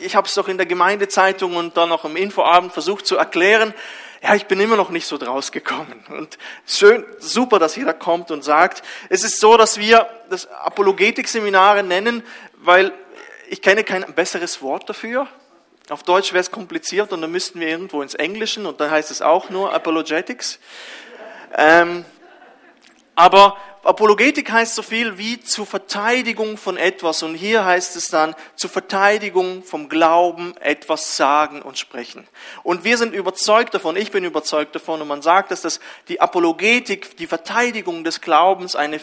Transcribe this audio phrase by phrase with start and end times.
[0.00, 3.72] ich habe es doch in der Gemeindezeitung und dann noch im Infoabend versucht zu erklären.
[4.22, 6.04] Ja, ich bin immer noch nicht so draus gekommen.
[6.10, 11.82] Und schön, super, dass jeder kommt und sagt, es ist so, dass wir das Apologetik-Seminare
[11.82, 12.22] nennen,
[12.56, 12.92] weil
[13.48, 15.28] ich kenne kein besseres Wort dafür.
[15.88, 19.10] Auf Deutsch wäre es kompliziert und dann müssten wir irgendwo ins Englischen und dann heißt
[19.10, 20.58] es auch nur Apologetics.
[21.56, 22.04] Ähm,
[23.14, 27.22] aber Apologetik heißt so viel wie zur Verteidigung von etwas.
[27.22, 32.26] Und hier heißt es dann zur Verteidigung vom Glauben etwas sagen und sprechen.
[32.62, 36.20] Und wir sind überzeugt davon, ich bin überzeugt davon, und man sagt, dass das die
[36.20, 39.00] Apologetik, die Verteidigung des Glaubens eine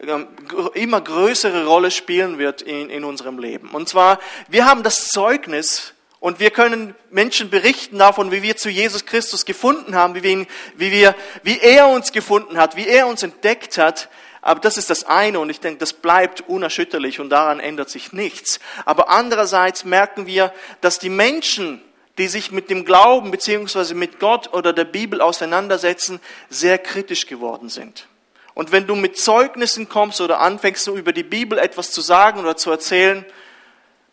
[0.00, 0.28] ähm,
[0.72, 3.70] immer größere Rolle spielen wird in, in unserem Leben.
[3.70, 4.18] Und zwar,
[4.48, 9.44] wir haben das Zeugnis, und wir können Menschen berichten davon, wie wir zu Jesus Christus
[9.44, 10.46] gefunden haben, wie, wir ihn,
[10.76, 14.08] wie, wir, wie er uns gefunden hat, wie er uns entdeckt hat.
[14.42, 18.12] Aber das ist das eine und ich denke, das bleibt unerschütterlich und daran ändert sich
[18.12, 18.58] nichts.
[18.84, 21.82] Aber andererseits merken wir, dass die Menschen,
[22.18, 27.68] die sich mit dem Glauben beziehungsweise mit Gott oder der Bibel auseinandersetzen, sehr kritisch geworden
[27.68, 28.08] sind.
[28.54, 32.40] Und wenn du mit Zeugnissen kommst oder anfängst, so über die Bibel etwas zu sagen
[32.40, 33.24] oder zu erzählen,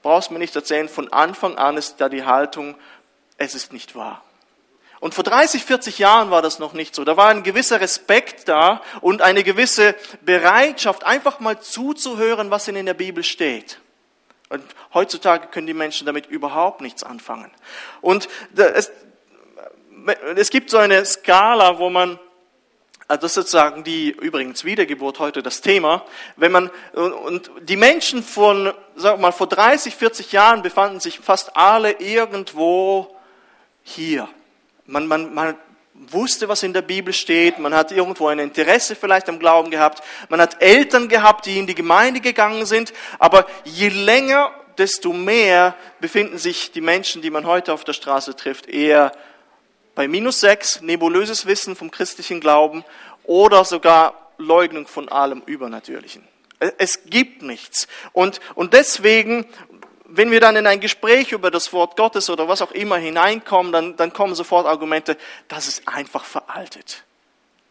[0.06, 2.75] brauchst mir nicht erzählen, von Anfang an ist da die Haltung,
[3.38, 4.23] es ist nicht wahr.
[5.00, 7.03] Und vor 30, 40 Jahren war das noch nicht so.
[7.03, 12.86] Da war ein gewisser Respekt da und eine gewisse Bereitschaft, einfach mal zuzuhören, was in
[12.86, 13.80] der Bibel steht.
[14.50, 17.50] Und heutzutage können die Menschen damit überhaupt nichts anfangen.
[18.02, 18.92] Und es,
[20.36, 22.19] es gibt so eine Skala, wo man
[23.08, 26.03] also das ist sozusagen die, übrigens Wiedergeburt heute das Thema.
[26.38, 31.56] Wenn man, und die Menschen von, sag mal, vor 30, 40 Jahren befanden sich fast
[31.56, 33.16] alle irgendwo
[33.84, 34.28] hier.
[34.88, 35.56] Man, man, man
[35.94, 37.59] wusste, was in der Bibel steht.
[37.59, 40.03] Man hat irgendwo ein Interesse vielleicht am Glauben gehabt.
[40.30, 42.92] Man hat Eltern gehabt, die in die Gemeinde gegangen sind.
[43.19, 48.36] Aber je länger, desto mehr befinden sich die Menschen, die man heute auf der Straße
[48.36, 49.12] trifft, eher
[49.95, 52.83] bei minus sechs nebulöses Wissen vom christlichen Glauben
[53.23, 56.28] oder sogar Leugnung von allem Übernatürlichen.
[56.78, 57.88] Es gibt nichts.
[58.13, 59.45] Und, und deswegen,
[60.05, 63.72] wenn wir dann in ein Gespräch über das Wort Gottes oder was auch immer hineinkommen,
[63.72, 65.17] dann, dann kommen sofort Argumente,
[65.47, 67.04] das ist einfach veraltet.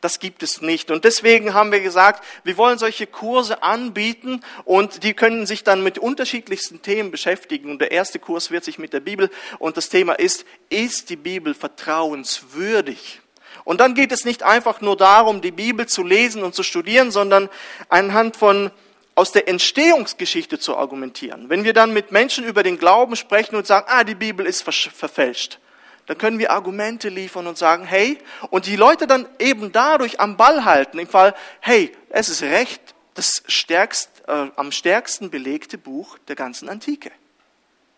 [0.04, 0.90] Das gibt es nicht.
[0.90, 5.82] Und deswegen haben wir gesagt, wir wollen solche Kurse anbieten und die können sich dann
[5.82, 7.70] mit unterschiedlichsten Themen beschäftigen.
[7.70, 11.16] Und der erste Kurs wird sich mit der Bibel und das Thema ist, ist die
[11.16, 13.22] Bibel vertrauenswürdig?
[13.64, 17.10] Und dann geht es nicht einfach nur darum, die Bibel zu lesen und zu studieren,
[17.10, 17.48] sondern
[17.88, 18.72] anhand von
[19.14, 21.48] aus der Entstehungsgeschichte zu argumentieren.
[21.48, 24.64] Wenn wir dann mit Menschen über den Glauben sprechen und sagen, ah, die Bibel ist
[24.64, 25.60] verfälscht,
[26.06, 28.18] dann können wir Argumente liefern und sagen, hey,
[28.50, 32.94] und die Leute dann eben dadurch am Ball halten, im Fall, hey, es ist recht,
[33.14, 37.10] das stärkst, äh, am stärksten belegte Buch der ganzen Antike.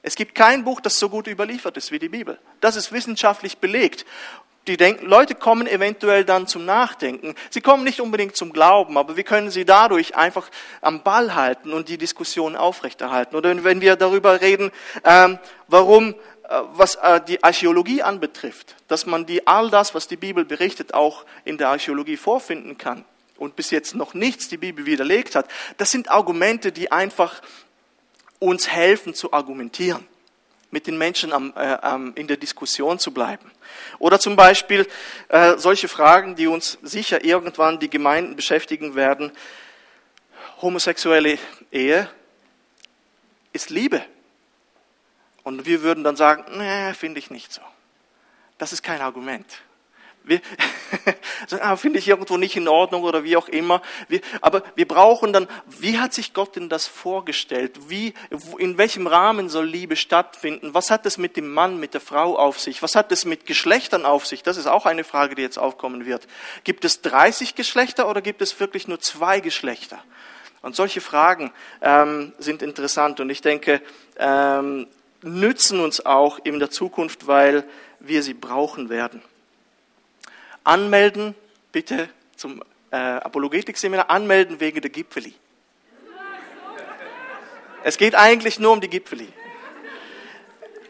[0.03, 2.39] Es gibt kein Buch, das so gut überliefert ist wie die Bibel.
[2.61, 4.06] Das ist wissenschaftlich belegt.
[4.69, 7.34] Die denken, Leute kommen eventuell dann zum Nachdenken.
[7.50, 10.49] Sie kommen nicht unbedingt zum Glauben, aber wir können sie dadurch einfach
[10.81, 13.37] am Ball halten und die Diskussion aufrechterhalten.
[13.37, 14.72] Oder wenn wir darüber reden,
[15.05, 16.15] ähm, warum
[16.49, 21.25] was äh, die Archäologie anbetrifft, dass man die, all das, was die Bibel berichtet, auch
[21.45, 23.05] in der Archäologie vorfinden kann
[23.37, 27.43] und bis jetzt noch nichts die Bibel widerlegt hat, das sind Argumente, die einfach
[28.39, 30.07] uns helfen zu argumentieren,
[30.71, 33.51] mit den Menschen am, äh, in der Diskussion zu bleiben.
[33.99, 34.87] Oder zum Beispiel
[35.28, 39.33] äh, solche Fragen, die uns sicher irgendwann die Gemeinden beschäftigen werden.
[40.63, 41.39] Homosexuelle
[41.73, 42.09] Ehe
[43.53, 44.05] ist Liebe.
[45.47, 47.61] Und wir würden dann sagen, nee, finde ich nicht so.
[48.59, 49.47] Das ist kein Argument.
[50.25, 50.41] Wir,
[51.61, 53.81] ah, finde ich irgendwo nicht in Ordnung oder wie auch immer.
[54.09, 57.89] Wir, aber wir brauchen dann, wie hat sich Gott denn das vorgestellt?
[57.89, 58.12] Wie,
[58.59, 60.75] in welchem Rahmen soll Liebe stattfinden?
[60.75, 62.83] Was hat es mit dem Mann, mit der Frau auf sich?
[62.83, 64.43] Was hat es mit Geschlechtern auf sich?
[64.43, 66.27] Das ist auch eine Frage, die jetzt aufkommen wird.
[66.65, 70.03] Gibt es 30 Geschlechter oder gibt es wirklich nur zwei Geschlechter?
[70.61, 71.53] Und solche Fragen
[71.83, 73.81] ähm, sind interessant und ich denke,
[74.19, 74.89] ähm,
[75.22, 77.65] nützen uns auch in der Zukunft, weil
[78.01, 79.22] wir sie brauchen werden.
[80.65, 81.34] Anmelden,
[81.72, 85.34] bitte zum äh, Apologetik-Seminar, anmelden wegen der Gipfeli.
[87.84, 89.28] Es geht eigentlich nur um die Gipfeli.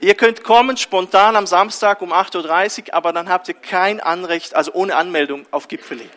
[0.00, 4.54] Ihr könnt kommen spontan am Samstag um 8.30 Uhr, aber dann habt ihr kein Anrecht,
[4.54, 6.08] also ohne Anmeldung auf Gipfeli.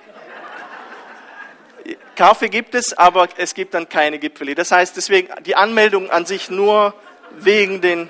[2.15, 4.53] Kaffee gibt es, aber es gibt dann keine Gipfeli.
[4.53, 6.93] Das heißt deswegen die Anmeldung an sich nur
[7.37, 8.09] wegen den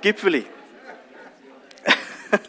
[0.00, 0.46] Gipfeli.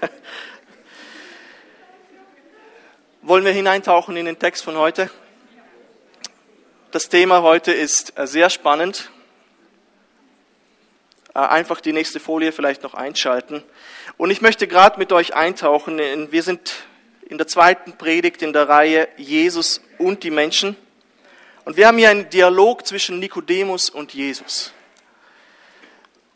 [3.21, 5.09] Wollen wir hineintauchen in den Text von heute?
[6.91, 9.09] Das Thema heute ist sehr spannend.
[11.33, 13.63] Äh, einfach die nächste Folie vielleicht noch einschalten.
[14.17, 15.99] Und ich möchte gerade mit euch eintauchen.
[16.31, 16.73] Wir sind
[17.23, 20.75] in der zweiten Predigt in der Reihe Jesus und die Menschen.
[21.63, 24.73] Und wir haben hier einen Dialog zwischen Nikodemus und Jesus.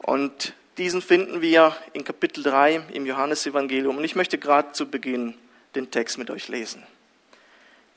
[0.05, 3.97] Und diesen finden wir in Kapitel 3 im Johannesevangelium.
[3.97, 5.33] Und ich möchte gerade zu Beginn
[5.73, 6.83] den Text mit euch lesen.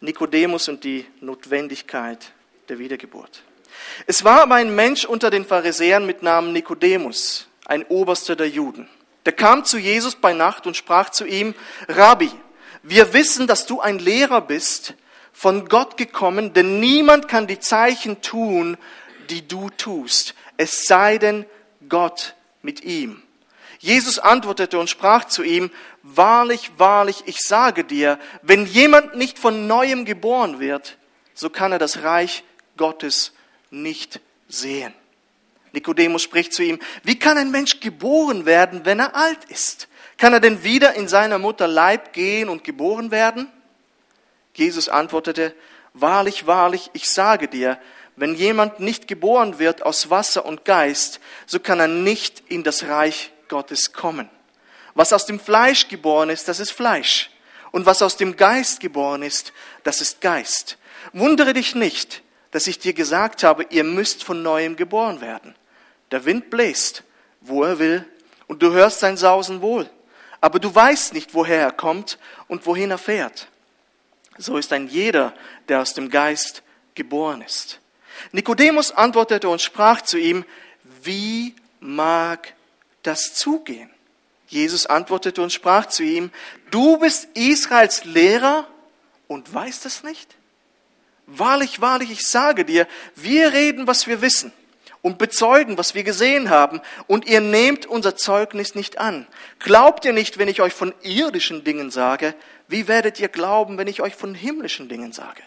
[0.01, 2.33] Nikodemus und die Notwendigkeit
[2.71, 3.43] der Wiedergeburt.
[4.07, 8.89] Es war aber ein Mensch unter den Pharisäern mit Namen Nikodemus, ein Oberster der Juden.
[9.27, 11.55] Der kam zu Jesus bei Nacht und sprach zu ihm,
[11.89, 12.31] Rabbi,
[12.83, 14.95] wir wissen, dass du ein Lehrer bist,
[15.35, 18.79] von Gott gekommen, denn niemand kann die Zeichen tun,
[19.29, 21.45] die du tust, es sei denn
[21.89, 23.23] Gott mit ihm.
[23.79, 25.71] Jesus antwortete und sprach zu ihm,
[26.03, 30.97] Wahrlich, wahrlich, ich sage dir, wenn jemand nicht von neuem geboren wird,
[31.35, 32.45] so kann er das Reich
[32.77, 33.33] Gottes
[33.71, 34.95] nicht sehen.
[35.73, 39.89] Nikodemus spricht zu ihm, wie kann ein Mensch geboren werden, wenn er alt ist?
[40.17, 43.49] Kann er denn wieder in seiner Mutter Leib gehen und geboren werden?
[44.55, 45.55] Jesus antwortete,
[45.93, 47.79] wahrlich, wahrlich, ich sage dir,
[48.21, 52.85] wenn jemand nicht geboren wird aus Wasser und Geist, so kann er nicht in das
[52.85, 54.29] Reich Gottes kommen.
[54.95, 57.31] Was aus dem Fleisch geboren ist, das ist Fleisch.
[57.71, 59.53] Und was aus dem Geist geboren ist,
[59.85, 60.79] das ist Geist.
[61.13, 65.55] Wundere dich nicht, dass ich dir gesagt habe, ihr müsst von neuem geboren werden.
[66.11, 67.05] Der Wind bläst,
[67.41, 68.05] wo er will,
[68.47, 69.89] und du hörst sein Sausen wohl,
[70.41, 72.19] aber du weißt nicht, woher er kommt
[72.49, 73.49] und wohin er fährt.
[74.39, 75.35] So ist ein jeder,
[75.69, 76.63] der aus dem Geist
[76.95, 77.81] geboren ist.
[78.33, 80.45] Nikodemus antwortete und sprach zu ihm,
[81.03, 82.55] wie mag
[83.03, 83.91] das zugehen?
[84.49, 86.31] Jesus antwortete und sprach zu ihm,
[86.71, 88.67] du bist Israels Lehrer
[89.27, 90.37] und weißt es nicht?
[91.27, 94.53] Wahrlich, wahrlich, ich sage dir, wir reden, was wir wissen
[95.03, 99.27] und bezeugen, was wir gesehen haben, und ihr nehmt unser Zeugnis nicht an.
[99.59, 102.35] Glaubt ihr nicht, wenn ich euch von irdischen Dingen sage,
[102.67, 105.43] wie werdet ihr glauben, wenn ich euch von himmlischen Dingen sage?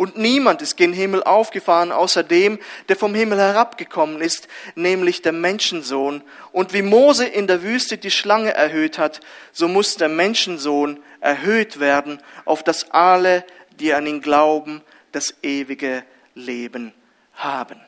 [0.00, 2.58] Und niemand ist gen Himmel aufgefahren, außer dem,
[2.88, 6.22] der vom Himmel herabgekommen ist, nämlich der Menschensohn.
[6.52, 9.20] Und wie Mose in der Wüste die Schlange erhöht hat,
[9.52, 13.44] so muss der Menschensohn erhöht werden, auf dass alle,
[13.78, 14.80] die an ihn glauben,
[15.12, 16.02] das ewige
[16.34, 16.94] Leben
[17.34, 17.78] haben.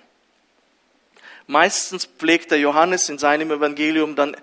[1.46, 4.36] Meistens pflegt der Johannes in seinem Evangelium dann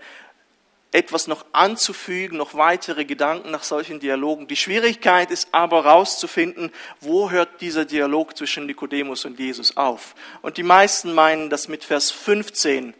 [0.92, 4.48] etwas noch anzufügen, noch weitere Gedanken nach solchen Dialogen.
[4.48, 10.16] Die Schwierigkeit ist aber herauszufinden, wo hört dieser Dialog zwischen Nikodemus und Jesus auf.
[10.42, 12.96] Und die meisten meinen, dass mit Vers 15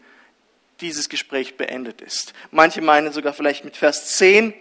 [0.80, 2.32] dieses Gespräch beendet ist.
[2.52, 4.54] Manche meinen sogar vielleicht mit Vers 10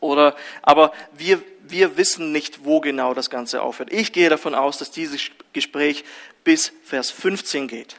[0.00, 3.92] oder, aber wir, wir wissen nicht, wo genau das Ganze aufhört.
[3.92, 6.04] Ich gehe davon aus, dass dieses Gespräch
[6.44, 7.96] bis Vers 15 geht.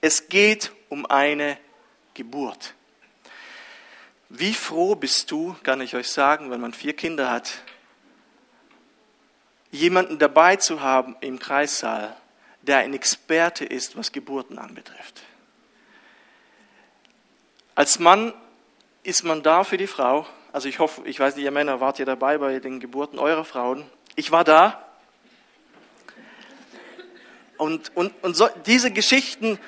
[0.00, 1.58] Es geht um eine
[2.14, 2.74] Geburt.
[4.28, 7.62] Wie froh bist du, kann ich euch sagen, wenn man vier Kinder hat,
[9.70, 12.16] jemanden dabei zu haben im Kreissaal,
[12.62, 15.22] der ein Experte ist, was Geburten anbetrifft.
[17.74, 18.32] Als Mann
[19.02, 21.98] ist man da für die Frau, also ich hoffe, ich weiß nicht, ihr Männer wart
[21.98, 23.84] ihr dabei bei den Geburten eurer Frauen.
[24.14, 24.82] Ich war da.
[27.58, 29.58] Und, und, und so, diese Geschichten,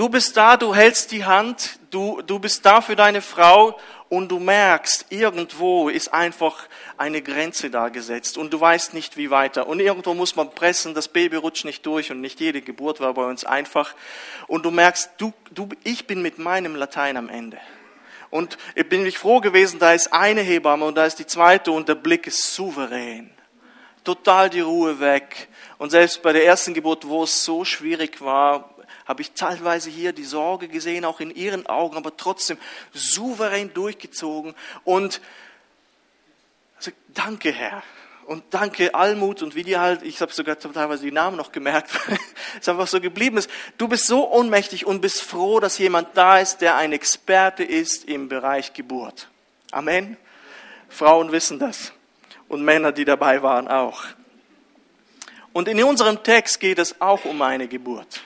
[0.00, 3.78] du bist da, du hältst die Hand, du, du bist da für deine Frau
[4.08, 9.30] und du merkst, irgendwo ist einfach eine Grenze da gesetzt und du weißt nicht, wie
[9.30, 9.66] weiter.
[9.66, 13.12] Und irgendwo muss man pressen, das Baby rutscht nicht durch und nicht jede Geburt war
[13.12, 13.94] bei uns einfach.
[14.46, 17.58] Und du merkst, du, du, ich bin mit meinem Latein am Ende.
[18.30, 21.72] Und ich bin mich froh gewesen, da ist eine Hebamme und da ist die zweite
[21.72, 23.30] und der Blick ist souverän.
[24.02, 25.48] Total die Ruhe weg.
[25.76, 28.69] Und selbst bei der ersten Geburt, wo es so schwierig war,
[29.10, 32.58] habe ich teilweise hier die Sorge gesehen, auch in ihren Augen, aber trotzdem
[32.92, 34.54] souverän durchgezogen.
[34.84, 35.20] Und
[36.76, 37.82] also, danke Herr,
[38.26, 41.90] und danke Almut und wie die halt, ich habe sogar teilweise die Namen noch gemerkt,
[42.60, 43.50] es einfach so geblieben ist.
[43.78, 48.04] Du bist so ohnmächtig und bist froh, dass jemand da ist, der ein Experte ist
[48.04, 49.28] im Bereich Geburt.
[49.72, 50.16] Amen.
[50.88, 51.92] Frauen wissen das
[52.46, 54.04] und Männer, die dabei waren, auch.
[55.52, 58.22] Und in unserem Text geht es auch um eine Geburt.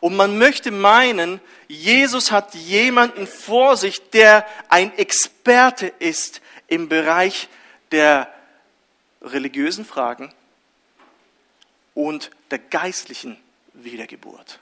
[0.00, 7.48] Und man möchte meinen, Jesus hat jemanden vor sich, der ein Experte ist im Bereich
[7.90, 8.32] der
[9.22, 10.32] religiösen Fragen
[11.94, 13.36] und der geistlichen
[13.72, 14.60] Wiedergeburt.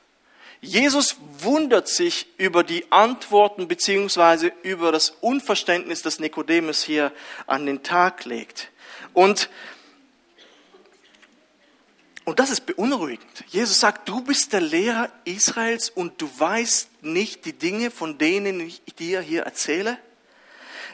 [0.62, 7.12] Jesus wundert sich über die Antworten beziehungsweise über das Unverständnis, das Nikodemus hier
[7.46, 8.70] an den Tag legt.
[9.12, 9.50] Und,
[12.26, 13.24] Und das ist beunruhigend.
[13.46, 18.60] Jesus sagt, du bist der Lehrer Israels und du weißt nicht die Dinge, von denen
[18.60, 19.96] ich dir hier erzähle.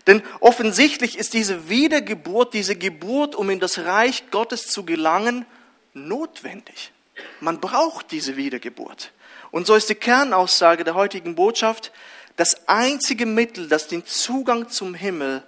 [0.07, 5.47] Denn offensichtlich ist diese Wiedergeburt, diese Geburt, um in das Reich Gottes zu gelangen,
[5.95, 6.93] notwendig.
[7.41, 9.11] Man braucht diese Wiedergeburt.
[9.51, 11.93] Und so ist die Kernaussage der heutigen Botschaft,
[12.37, 15.43] das einzige Mittel, das den Zugang zum Himmel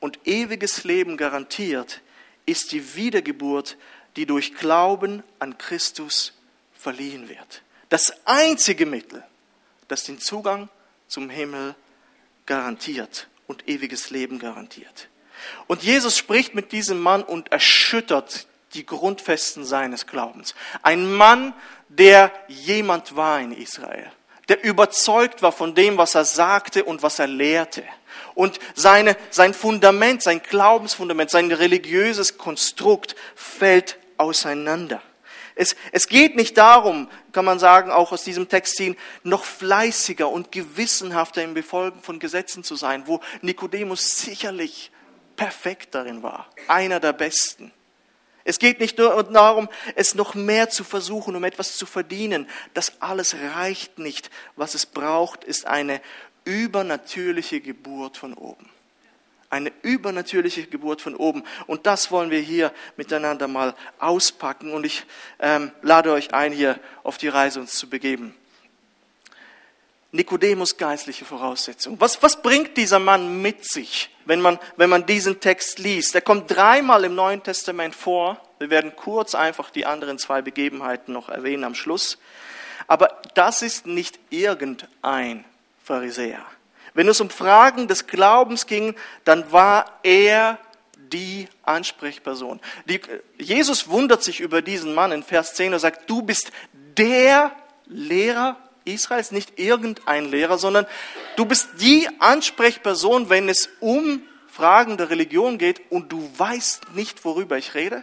[0.00, 2.02] und ewiges Leben garantiert,
[2.44, 3.78] ist die Wiedergeburt,
[4.16, 6.32] die durch Glauben an Christus
[6.74, 7.62] verliehen wird.
[7.88, 9.22] Das einzige Mittel,
[9.88, 10.68] das den Zugang
[11.08, 11.74] zum Himmel
[12.46, 15.08] garantiert und ewiges Leben garantiert.
[15.66, 20.54] Und Jesus spricht mit diesem Mann und erschüttert die Grundfesten seines Glaubens.
[20.82, 21.52] Ein Mann,
[21.88, 24.10] der jemand war in Israel,
[24.48, 27.84] der überzeugt war von dem, was er sagte und was er lehrte.
[28.34, 35.02] Und seine, sein Fundament, sein Glaubensfundament, sein religiöses Konstrukt fällt auseinander.
[35.54, 40.28] Es, es geht nicht darum, kann man sagen, auch aus diesem Text ziehen, noch fleißiger
[40.28, 44.90] und gewissenhafter im Befolgen von Gesetzen zu sein, wo Nikodemus sicherlich
[45.36, 47.72] perfekt darin war, einer der Besten.
[48.44, 52.48] Es geht nicht nur darum, es noch mehr zu versuchen, um etwas zu verdienen.
[52.74, 54.30] Das alles reicht nicht.
[54.56, 56.00] Was es braucht, ist eine
[56.44, 58.68] übernatürliche Geburt von oben.
[59.52, 61.44] Eine übernatürliche Geburt von oben.
[61.66, 64.72] Und das wollen wir hier miteinander mal auspacken.
[64.72, 65.04] Und ich
[65.40, 68.34] ähm, lade euch ein, hier auf die Reise uns zu begeben.
[70.10, 72.00] Nikodemus geistliche Voraussetzung.
[72.00, 76.14] Was, was bringt dieser Mann mit sich, wenn man, wenn man diesen Text liest?
[76.14, 78.40] Er kommt dreimal im Neuen Testament vor.
[78.58, 82.16] Wir werden kurz einfach die anderen zwei Begebenheiten noch erwähnen am Schluss.
[82.86, 85.44] Aber das ist nicht irgendein
[85.84, 86.42] Pharisäer.
[86.94, 88.94] Wenn es um Fragen des Glaubens ging,
[89.24, 90.58] dann war er
[90.96, 92.60] die Ansprechperson.
[92.86, 93.00] Die,
[93.38, 96.52] Jesus wundert sich über diesen Mann in Vers 10 und sagt, du bist
[96.96, 97.52] der
[97.86, 100.86] Lehrer Israels, nicht irgendein Lehrer, sondern
[101.36, 107.24] du bist die Ansprechperson, wenn es um Fragen der Religion geht und du weißt nicht,
[107.24, 108.02] worüber ich rede.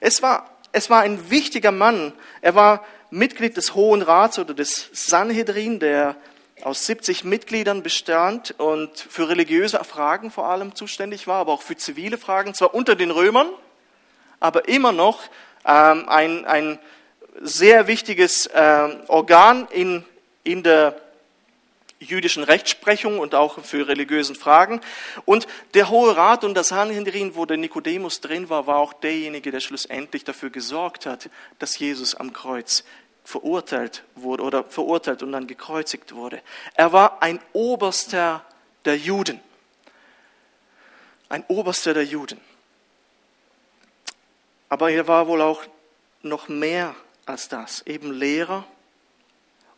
[0.00, 2.12] Es war, es war ein wichtiger Mann.
[2.40, 6.16] Er war Mitglied des Hohen Rats oder des Sanhedrin, der
[6.64, 11.76] aus 70 Mitgliedern bestand und für religiöse Fragen vor allem zuständig war, aber auch für
[11.76, 13.48] zivile Fragen, zwar unter den Römern,
[14.40, 15.22] aber immer noch
[15.64, 16.78] ähm, ein, ein
[17.40, 20.04] sehr wichtiges äh, Organ in,
[20.44, 21.00] in der
[22.00, 24.80] jüdischen Rechtsprechung und auch für religiösen Fragen.
[25.26, 29.50] Und der Hohe Rat und das Sanhedrin, wo der Nikodemus drin war, war auch derjenige,
[29.50, 32.84] der schlussendlich dafür gesorgt hat, dass Jesus am Kreuz
[33.30, 36.42] verurteilt wurde oder verurteilt und dann gekreuzigt wurde.
[36.74, 38.44] Er war ein Oberster
[38.84, 39.40] der Juden.
[41.28, 42.40] Ein Oberster der Juden.
[44.68, 45.62] Aber er war wohl auch
[46.22, 46.94] noch mehr
[47.24, 48.64] als das, eben Lehrer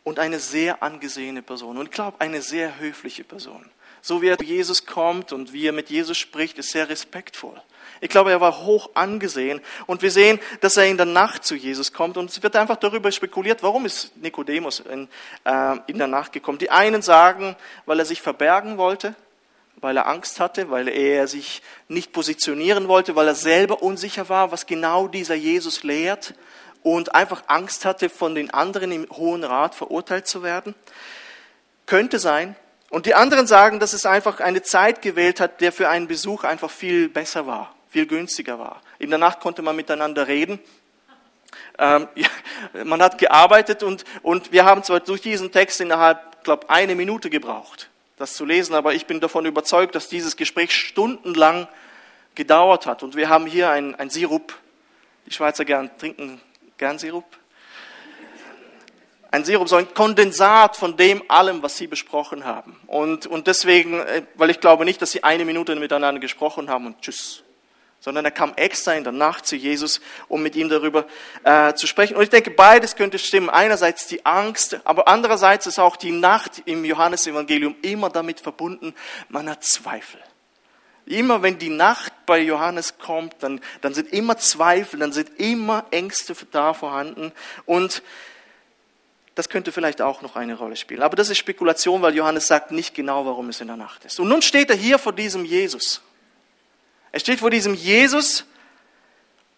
[0.03, 3.69] und eine sehr angesehene Person und ich glaube eine sehr höfliche Person.
[4.01, 7.61] So wie er zu Jesus kommt und wie er mit Jesus spricht, ist sehr respektvoll.
[8.01, 11.55] Ich glaube, er war hoch angesehen und wir sehen, dass er in der Nacht zu
[11.55, 15.07] Jesus kommt und es wird einfach darüber spekuliert, warum ist Nikodemus in,
[15.43, 16.57] äh, in der Nacht gekommen.
[16.57, 19.15] Die einen sagen, weil er sich verbergen wollte,
[19.77, 24.51] weil er Angst hatte, weil er sich nicht positionieren wollte, weil er selber unsicher war,
[24.51, 26.33] was genau dieser Jesus lehrt
[26.83, 30.75] und einfach Angst hatte, von den anderen im Hohen Rat verurteilt zu werden.
[31.85, 32.55] Könnte sein.
[32.93, 36.43] Und die anderen sagen, dass es einfach eine Zeit gewählt hat, der für einen Besuch
[36.43, 38.83] einfach viel besser war, viel günstiger war.
[38.99, 40.59] In der Nacht konnte man miteinander reden.
[41.79, 42.27] Ähm, ja,
[42.83, 47.31] man hat gearbeitet und, und wir haben zwar durch diesen Text innerhalb, glaube eine Minute
[47.31, 51.67] gebraucht, das zu lesen, aber ich bin davon überzeugt, dass dieses Gespräch stundenlang
[52.35, 53.01] gedauert hat.
[53.01, 54.53] Und wir haben hier ein, ein Sirup.
[55.25, 56.39] Die Schweizer gern trinken
[56.77, 57.25] Gern Sirup?
[59.33, 62.79] Ein Sirup, so ein Kondensat von dem allem, was Sie besprochen haben.
[62.85, 66.85] Und, und deswegen, äh, weil ich glaube nicht, dass Sie eine Minute miteinander gesprochen haben
[66.85, 67.41] und tschüss.
[67.99, 71.07] Sondern er kam extra in der Nacht zu Jesus, um mit ihm darüber
[71.43, 72.15] äh, zu sprechen.
[72.15, 73.49] Und ich denke, beides könnte stimmen.
[73.49, 78.93] Einerseits die Angst, aber andererseits ist auch die Nacht im Johannesevangelium immer damit verbunden,
[79.29, 80.21] man hat Zweifel.
[81.07, 85.85] Immer wenn die Nacht bei Johannes kommt, dann, dann sind immer Zweifel, dann sind immer
[85.89, 87.31] Ängste da vorhanden.
[87.65, 88.03] Und
[89.35, 91.01] das könnte vielleicht auch noch eine Rolle spielen.
[91.01, 94.19] Aber das ist Spekulation, weil Johannes sagt nicht genau, warum es in der Nacht ist.
[94.19, 96.01] Und nun steht er hier vor diesem Jesus.
[97.11, 98.45] Er steht vor diesem Jesus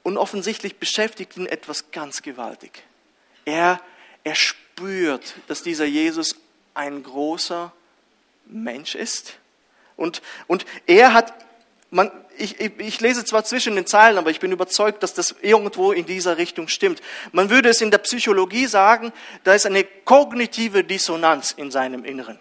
[0.03, 2.83] und offensichtlich beschäftigt ihn etwas ganz gewaltig.
[3.43, 3.81] Er,
[4.23, 6.35] er spürt, dass dieser Jesus
[6.73, 7.71] ein großer
[8.45, 9.37] Mensch ist
[9.97, 11.33] und, und er hat,
[11.95, 15.33] man, ich, ich, ich lese zwar zwischen den Zeilen, aber ich bin überzeugt, dass das
[15.41, 17.01] irgendwo in dieser Richtung stimmt.
[17.31, 19.13] Man würde es in der Psychologie sagen,
[19.45, 22.37] da ist eine kognitive Dissonanz in seinem Inneren.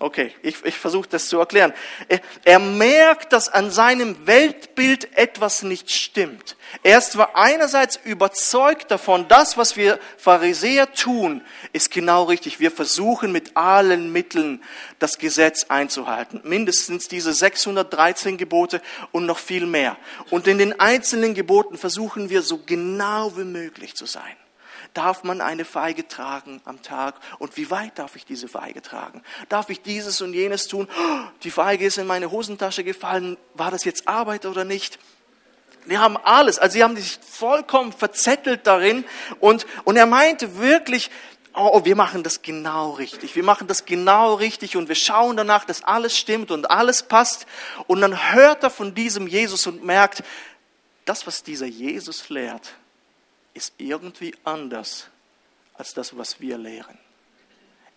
[0.00, 1.72] Okay, ich, ich versuche das zu erklären.
[2.08, 6.56] Er, er merkt, dass an seinem Weltbild etwas nicht stimmt.
[6.82, 11.40] Er ist zwar einerseits überzeugt davon, das, was wir Pharisäer tun,
[11.72, 12.58] ist genau richtig.
[12.58, 14.62] Wir versuchen mit allen Mitteln
[14.98, 16.40] das Gesetz einzuhalten.
[16.42, 18.82] Mindestens diese 613 Gebote
[19.12, 19.96] und noch viel mehr.
[20.30, 24.36] Und in den einzelnen Geboten versuchen wir so genau wie möglich zu sein
[24.94, 27.16] darf man eine Feige tragen am Tag?
[27.38, 29.22] Und wie weit darf ich diese Feige tragen?
[29.48, 30.88] Darf ich dieses und jenes tun?
[31.42, 33.36] Die Feige ist in meine Hosentasche gefallen.
[33.54, 34.98] War das jetzt Arbeit oder nicht?
[35.84, 36.58] Wir haben alles.
[36.58, 39.04] Also sie haben sich vollkommen verzettelt darin.
[39.40, 41.10] Und, und er meinte wirklich,
[41.54, 43.36] oh, wir machen das genau richtig.
[43.36, 47.46] Wir machen das genau richtig und wir schauen danach, dass alles stimmt und alles passt.
[47.86, 50.22] Und dann hört er von diesem Jesus und merkt,
[51.04, 52.72] das, was dieser Jesus lehrt,
[53.54, 55.08] ist irgendwie anders
[55.74, 56.98] als das, was wir lehren.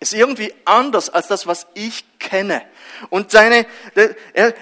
[0.00, 2.62] Ist irgendwie anders als das, was ich kenne.
[3.10, 4.14] Und seine, er,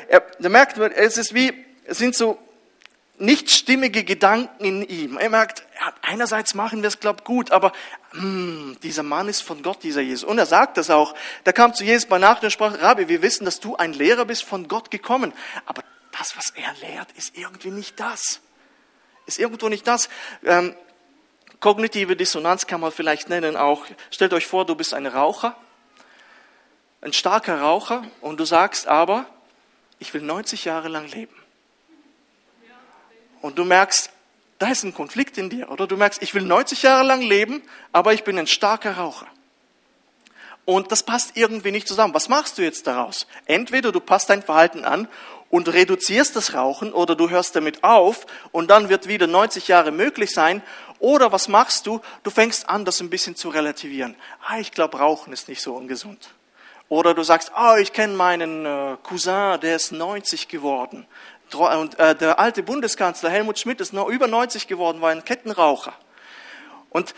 [0.08, 1.52] er, er merkt, es ist wie,
[1.84, 2.38] es sind so
[3.18, 5.16] nicht stimmige Gedanken in ihm.
[5.16, 5.64] Er merkt,
[6.02, 7.72] einerseits machen wir es, glaube gut, aber
[8.12, 10.24] hm, dieser Mann ist von Gott, dieser Jesus.
[10.24, 11.14] Und er sagt das auch.
[11.44, 14.24] Da kam zu Jesus bei Nacht und sprach, Rabbi, wir wissen, dass du ein Lehrer
[14.24, 15.32] bist von Gott gekommen.
[15.64, 15.82] Aber
[16.18, 18.40] das, was er lehrt, ist irgendwie nicht das.
[19.26, 20.08] Ist irgendwo nicht das.
[20.44, 20.74] Ähm,
[21.60, 23.84] Kognitive Dissonanz kann man vielleicht nennen auch.
[24.10, 25.56] Stellt euch vor, du bist ein Raucher,
[27.00, 29.26] ein starker Raucher und du sagst aber,
[29.98, 31.34] ich will 90 Jahre lang leben.
[33.40, 34.10] Und du merkst,
[34.58, 35.70] da ist ein Konflikt in dir.
[35.70, 39.26] Oder du merkst, ich will 90 Jahre lang leben, aber ich bin ein starker Raucher.
[40.66, 42.12] Und das passt irgendwie nicht zusammen.
[42.12, 43.26] Was machst du jetzt daraus?
[43.46, 45.08] Entweder du passt dein Verhalten an
[45.49, 49.92] und reduzierst das Rauchen oder du hörst damit auf und dann wird wieder 90 Jahre
[49.92, 50.62] möglich sein
[50.99, 52.00] oder was machst du?
[52.25, 54.16] Du fängst an, das ein bisschen zu relativieren.
[54.46, 56.30] Ah, ich glaube, Rauchen ist nicht so ungesund.
[56.88, 61.06] Oder du sagst, ah, ich kenne meinen äh, Cousin, der ist 90 geworden.
[61.52, 65.93] Und äh, der alte Bundeskanzler Helmut Schmidt ist noch über 90 geworden, war ein Kettenraucher.
[66.97, 67.15] Und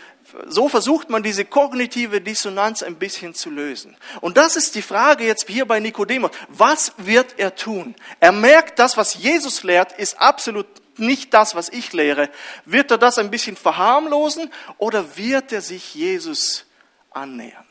[0.49, 3.95] so versucht man diese kognitive Dissonanz ein bisschen zu lösen.
[4.19, 6.31] Und das ist die Frage jetzt hier bei Nikodemus.
[6.49, 7.95] Was wird er tun?
[8.19, 12.29] Er merkt, das, was Jesus lehrt, ist absolut nicht das, was ich lehre.
[12.65, 16.65] Wird er das ein bisschen verharmlosen oder wird er sich Jesus
[17.11, 17.65] annähern?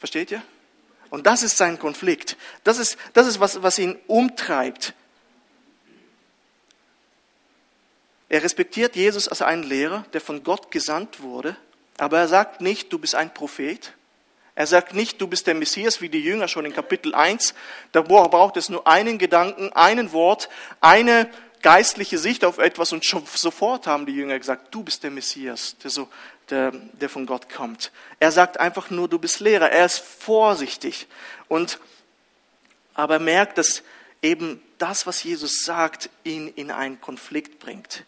[0.00, 0.42] Versteht ihr?
[1.10, 2.36] Und das ist sein Konflikt.
[2.64, 4.94] Das ist, das ist was, was ihn umtreibt.
[8.30, 11.56] Er respektiert Jesus als einen Lehrer, der von Gott gesandt wurde,
[11.98, 13.92] aber er sagt nicht, du bist ein Prophet.
[14.54, 17.54] Er sagt nicht, du bist der Messias, wie die Jünger schon in Kapitel 1.
[17.90, 20.48] Da braucht es nur einen Gedanken, einen Wort,
[20.80, 21.28] eine
[21.60, 25.76] geistliche Sicht auf etwas und schon sofort haben die Jünger gesagt, du bist der Messias,
[25.82, 26.08] der, so,
[26.50, 27.90] der, der von Gott kommt.
[28.20, 29.70] Er sagt einfach nur, du bist Lehrer.
[29.70, 31.08] Er ist vorsichtig.
[31.48, 31.80] Und,
[32.94, 33.82] aber er merkt, dass
[34.22, 38.04] eben das, was Jesus sagt, ihn in einen Konflikt bringt.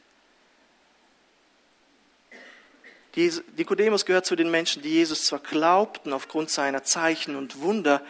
[3.14, 8.02] Nikodemus gehört zu den Menschen, die Jesus zwar glaubten aufgrund seiner Zeichen und Wunder,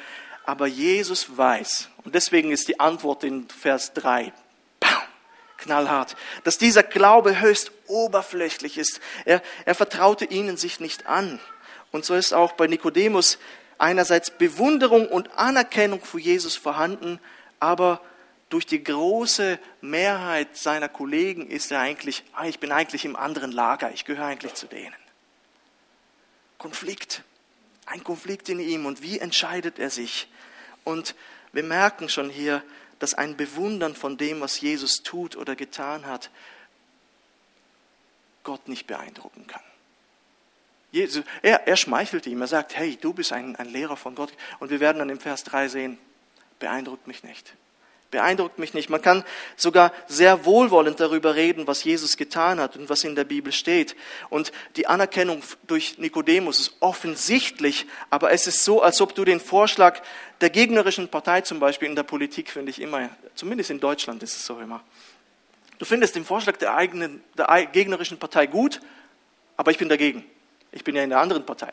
[0.44, 4.32] aber Jesus weiß, und deswegen ist die Antwort in Vers 3,
[5.56, 9.00] knallhart, dass dieser Glaube höchst oberflächlich ist.
[9.24, 11.40] Er, er vertraute ihnen sich nicht an.
[11.90, 13.38] Und so ist auch bei Nikodemus
[13.78, 17.20] einerseits Bewunderung und Anerkennung für Jesus vorhanden,
[17.60, 18.00] aber
[18.52, 23.50] durch die große Mehrheit seiner Kollegen ist er eigentlich, ah, ich bin eigentlich im anderen
[23.50, 24.94] Lager, ich gehöre eigentlich zu denen.
[26.58, 27.22] Konflikt,
[27.86, 30.28] ein Konflikt in ihm und wie entscheidet er sich?
[30.84, 31.14] Und
[31.54, 32.62] wir merken schon hier,
[32.98, 36.30] dass ein Bewundern von dem, was Jesus tut oder getan hat,
[38.44, 39.62] Gott nicht beeindrucken kann.
[40.90, 44.34] Jesus, er, er schmeichelt ihm, er sagt, hey, du bist ein, ein Lehrer von Gott.
[44.58, 45.98] Und wir werden dann im Vers 3 sehen,
[46.58, 47.54] beeindruckt mich nicht
[48.12, 48.90] beeindruckt mich nicht.
[48.90, 49.24] Man kann
[49.56, 53.96] sogar sehr wohlwollend darüber reden, was Jesus getan hat und was in der Bibel steht.
[54.30, 59.40] Und die Anerkennung durch Nikodemus ist offensichtlich, aber es ist so, als ob du den
[59.40, 60.00] Vorschlag
[60.40, 64.36] der gegnerischen Partei zum Beispiel in der Politik, finde ich immer, zumindest in Deutschland ist
[64.36, 64.84] es so immer.
[65.78, 68.80] Du findest den Vorschlag der, eigenen, der gegnerischen Partei gut,
[69.56, 70.24] aber ich bin dagegen.
[70.70, 71.72] Ich bin ja in der anderen Partei.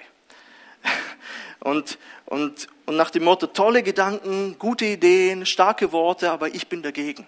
[1.60, 6.82] Und, und, und nach dem Motto, tolle Gedanken, gute Ideen, starke Worte, aber ich bin
[6.82, 7.28] dagegen.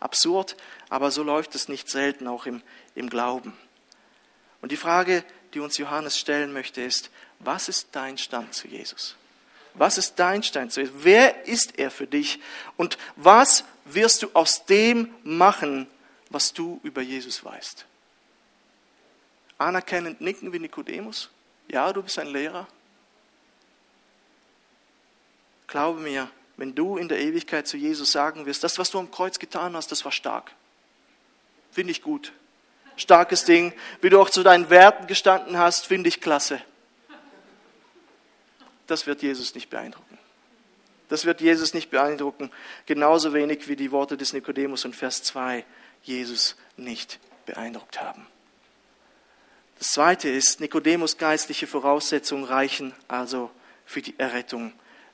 [0.00, 0.56] Absurd,
[0.88, 2.62] aber so läuft es nicht selten auch im,
[2.94, 3.52] im Glauben.
[4.62, 9.16] Und die Frage, die uns Johannes stellen möchte, ist, was ist dein Stand zu Jesus?
[9.74, 10.96] Was ist dein Stand zu Jesus?
[10.98, 12.40] Wer ist er für dich?
[12.76, 15.86] Und was wirst du aus dem machen,
[16.28, 17.86] was du über Jesus weißt?
[19.58, 21.30] Anerkennend nicken wie Nikodemus?
[21.68, 22.66] Ja, du bist ein Lehrer.
[25.70, 29.10] Glaube mir, wenn du in der Ewigkeit zu Jesus sagen wirst, das, was du am
[29.10, 30.50] Kreuz getan hast, das war stark.
[31.70, 32.32] Finde ich gut.
[32.96, 33.72] Starkes Ding.
[34.02, 36.60] Wie du auch zu deinen Werten gestanden hast, finde ich klasse.
[38.88, 40.18] Das wird Jesus nicht beeindrucken.
[41.08, 42.50] Das wird Jesus nicht beeindrucken.
[42.86, 45.64] Genauso wenig wie die Worte des Nikodemus in Vers 2
[46.02, 48.26] Jesus nicht beeindruckt haben.
[49.78, 53.50] Das zweite ist, Nikodemus geistliche Voraussetzungen reichen also
[53.86, 54.72] für die Errettung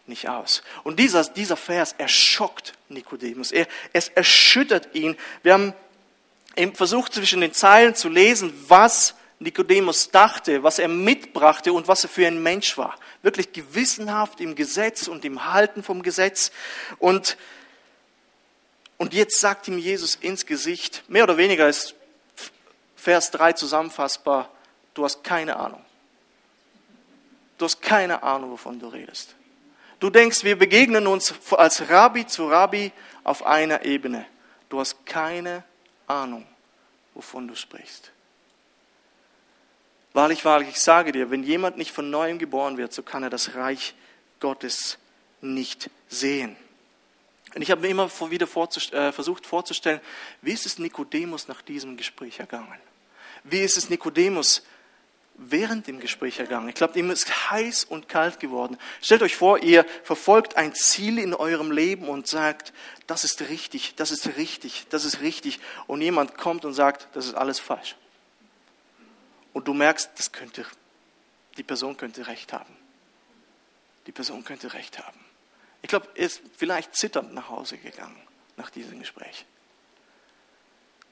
[0.08, 0.62] nicht aus.
[0.84, 3.52] Und dieser, dieser Vers, er schockt Nikodemus.
[3.52, 5.16] Er, es erschüttert ihn.
[5.42, 5.74] Wir haben
[6.56, 12.04] eben versucht, zwischen den Zeilen zu lesen, was Nikodemus dachte, was er mitbrachte und was
[12.04, 12.98] er für ein Mensch war.
[13.22, 16.50] Wirklich gewissenhaft im Gesetz und im Halten vom Gesetz.
[16.98, 17.36] Und,
[18.96, 21.94] und jetzt sagt ihm Jesus ins Gesicht, mehr oder weniger ist
[22.96, 24.50] Vers 3 zusammenfassbar,
[24.94, 25.84] du hast keine Ahnung.
[27.56, 29.35] Du hast keine Ahnung, wovon du redest.
[29.98, 32.92] Du denkst, wir begegnen uns als Rabbi zu Rabbi
[33.24, 34.26] auf einer Ebene.
[34.68, 35.64] Du hast keine
[36.06, 36.46] Ahnung,
[37.14, 38.12] wovon du sprichst.
[40.12, 43.30] Wahrlich, wahrlich, ich sage dir, wenn jemand nicht von neuem geboren wird, so kann er
[43.30, 43.94] das Reich
[44.40, 44.98] Gottes
[45.40, 46.56] nicht sehen.
[47.54, 50.00] Und ich habe mir immer wieder äh, versucht vorzustellen,
[50.42, 52.80] wie ist es Nikodemus nach diesem Gespräch ergangen?
[53.44, 54.62] Wie ist es Nikodemus
[55.38, 56.68] während dem Gespräch ergangen.
[56.68, 58.78] Ich glaube, ihm ist heiß und kalt geworden.
[59.02, 62.72] Stellt euch vor, ihr verfolgt ein Ziel in eurem Leben und sagt,
[63.06, 65.60] das ist richtig, das ist richtig, das ist richtig.
[65.86, 67.96] Und jemand kommt und sagt, das ist alles falsch.
[69.52, 70.64] Und du merkst, das könnte,
[71.56, 72.76] die Person könnte recht haben.
[74.06, 75.18] Die Person könnte recht haben.
[75.82, 78.20] Ich glaube, er ist vielleicht zitternd nach Hause gegangen
[78.56, 79.44] nach diesem Gespräch.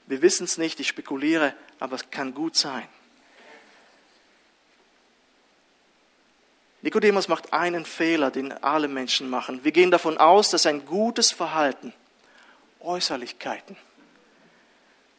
[0.07, 2.87] Wir wissen es nicht, ich spekuliere, aber es kann gut sein.
[6.85, 9.63] Nikodemus macht einen Fehler, den alle Menschen machen.
[9.63, 11.93] Wir gehen davon aus, dass ein gutes Verhalten,
[12.79, 13.75] Äußerlichkeiten,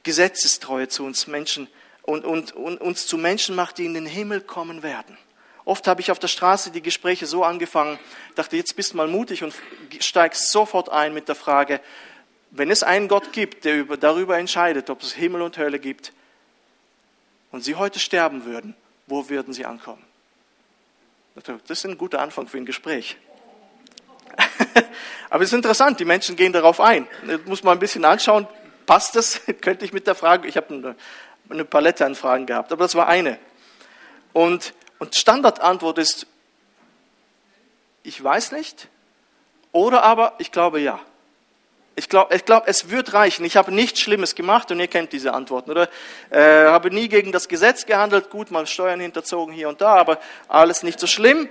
[0.04, 1.66] Gesetzestreue zu uns Menschen
[2.02, 5.18] und, und, und uns zu Menschen macht, die in den Himmel kommen werden.
[5.64, 7.98] Oft habe ich auf der Straße die Gespräche so angefangen,
[8.36, 9.52] dachte, jetzt bist du mal mutig und
[9.98, 11.80] steigst sofort ein mit der Frage,
[12.52, 16.12] wenn es einen Gott gibt, der darüber entscheidet, ob es Himmel und Hölle gibt,
[17.50, 18.76] und sie heute sterben würden,
[19.08, 20.04] wo würden sie ankommen?
[21.44, 23.16] Das ist ein guter Anfang für ein Gespräch.
[25.30, 27.06] Aber es ist interessant, die Menschen gehen darauf ein.
[27.26, 28.46] Das muss man ein bisschen anschauen,
[28.86, 29.42] passt das?
[29.60, 30.96] Könnte ich mit der Frage, ich habe eine,
[31.50, 33.38] eine Palette an Fragen gehabt, aber das war eine.
[34.32, 36.26] Und, und Standardantwort ist,
[38.02, 38.88] ich weiß nicht,
[39.72, 41.00] oder aber ich glaube ja.
[41.98, 43.44] Ich glaube, ich glaub, es wird reichen.
[43.46, 45.88] Ich habe nichts Schlimmes gemacht und ihr kennt diese Antworten, oder?
[46.28, 50.20] Äh, habe nie gegen das Gesetz gehandelt, gut, mal Steuern hinterzogen hier und da, aber
[50.46, 51.48] alles nicht so schlimm.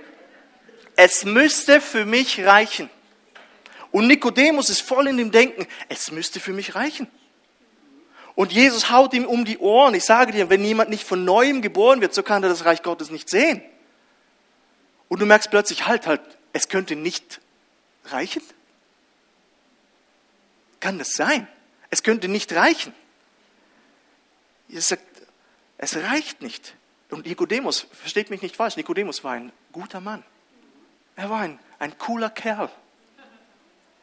[0.94, 2.88] Es müsste für mich reichen.
[3.90, 7.08] Und Nikodemus ist voll in dem Denken, es müsste für mich reichen.
[8.36, 9.94] Und Jesus haut ihm um die Ohren.
[9.94, 12.82] Ich sage dir, wenn jemand nicht von neuem geboren wird, so kann er das Reich
[12.82, 13.62] Gottes nicht sehen.
[15.08, 16.20] Und du merkst plötzlich, halt, halt,
[16.52, 17.40] es könnte nicht
[18.04, 18.42] reichen.
[20.80, 21.46] Kann das sein?
[21.90, 22.92] Es könnte nicht reichen.
[24.68, 25.04] Jesus sagt,
[25.78, 26.74] es reicht nicht.
[27.10, 30.24] Und Nikodemus, versteht mich nicht falsch, Nikodemus war ein guter Mann.
[31.14, 32.70] Er war ein, ein cooler Kerl.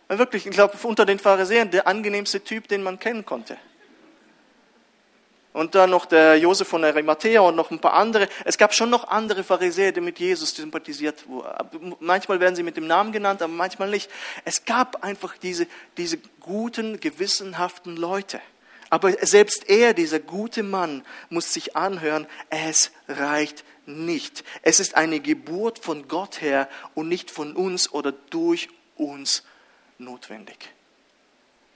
[0.07, 3.57] Wirklich, ich glaube, unter den Pharisäern der angenehmste Typ, den man kennen konnte
[5.53, 8.27] und dann noch der Josef von Arimathea und noch ein paar andere.
[8.43, 11.95] Es gab schon noch andere Pharisäer, die mit Jesus sympathisiert wurden.
[11.99, 14.09] Manchmal werden sie mit dem Namen genannt, aber manchmal nicht.
[14.45, 18.41] Es gab einfach diese, diese guten, gewissenhaften Leute.
[18.89, 24.43] Aber selbst er, dieser gute Mann, muss sich anhören, es reicht nicht.
[24.61, 29.43] Es ist eine Geburt von Gott her und nicht von uns oder durch uns
[29.97, 30.73] notwendig.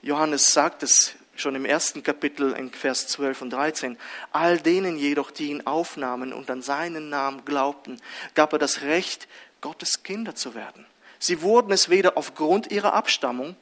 [0.02, 3.98] Johannes sagt es schon im ersten Kapitel in Vers 12 und 13.
[4.32, 8.00] All denen jedoch, die ihn aufnahmen und an seinen Namen glaubten,
[8.34, 9.28] gab er das Recht,
[9.60, 10.86] Gottes Kinder zu werden.
[11.18, 13.56] Sie wurden es weder aufgrund ihrer Abstammung,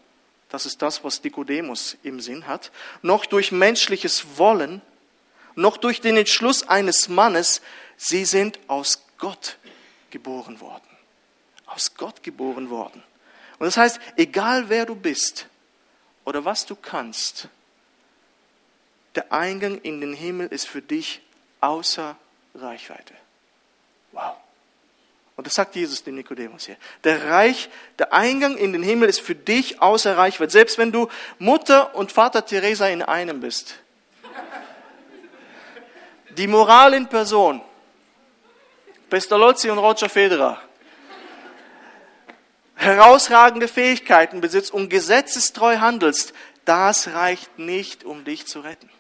[0.49, 2.71] das ist das, was Nikodemus im Sinn hat,
[3.03, 4.83] noch durch menschliches Wollen,
[5.55, 7.63] noch durch den Entschluss eines Mannes,
[7.97, 9.59] sie sind aus Gott
[10.11, 10.85] geboren worden.
[11.67, 13.03] Aus Gott geboren worden.
[13.59, 15.47] Und das heißt, egal wer du bist
[16.25, 17.49] oder was du kannst,
[19.17, 21.23] der Eingang in den Himmel ist für dich
[21.61, 22.17] außer
[22.55, 23.15] Reichweite.
[24.13, 24.37] Wow.
[25.37, 26.77] Und das sagt Jesus dem Nikodemus hier.
[27.05, 30.51] Der Reich, der Eingang in den Himmel ist für dich außer Reichweite.
[30.51, 33.77] Selbst wenn du Mutter und Vater Teresa in einem bist.
[36.31, 37.61] Die Moral in Person.
[39.11, 40.61] Pestalozzi und Roger Federer.
[42.75, 46.33] Herausragende Fähigkeiten besitzt und gesetzestreu handelst.
[46.65, 48.91] Das reicht nicht, um dich zu retten.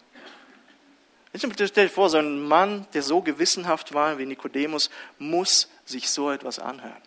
[1.38, 6.30] Stell dir vor, so ein Mann, der so gewissenhaft war wie Nikodemus, muss sich so
[6.30, 7.02] etwas anhören.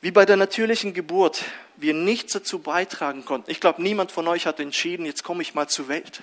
[0.00, 1.44] Wie bei der natürlichen Geburt
[1.76, 3.50] wir nichts dazu beitragen konnten.
[3.50, 6.22] Ich glaube, niemand von euch hat entschieden, jetzt komme ich mal zur Welt.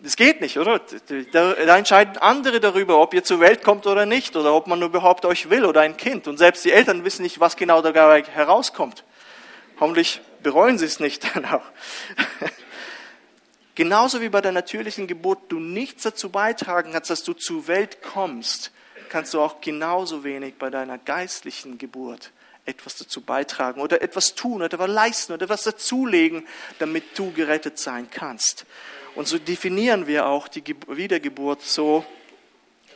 [0.00, 0.80] Das geht nicht, oder?
[1.32, 4.82] Da, da, entscheiden andere darüber, ob ihr zur Welt kommt oder nicht, oder ob man
[4.82, 6.28] überhaupt euch will oder ein Kind.
[6.28, 9.02] Und selbst die Eltern wissen nicht, was genau dabei herauskommt.
[9.80, 11.64] Hoffentlich bereuen sie es nicht dann auch.
[13.74, 18.02] Genauso wie bei der natürlichen Geburt du nichts dazu beitragen kannst, dass du zur Welt
[18.02, 18.70] kommst,
[19.08, 22.30] kannst du auch genauso wenig bei deiner geistlichen Geburt
[22.66, 26.46] etwas dazu beitragen oder etwas tun oder etwas leisten oder etwas dazulegen,
[26.78, 28.64] damit du gerettet sein kannst.
[29.14, 32.04] Und so definieren wir auch die Wiedergeburt so,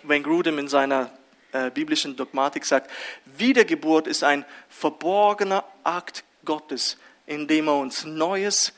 [0.04, 1.10] wenn Grudem in seiner
[1.52, 2.90] äh, biblischen Dogmatik sagt,
[3.24, 8.72] Wiedergeburt ist ein verborgener Akt Gottes, in dem er uns neues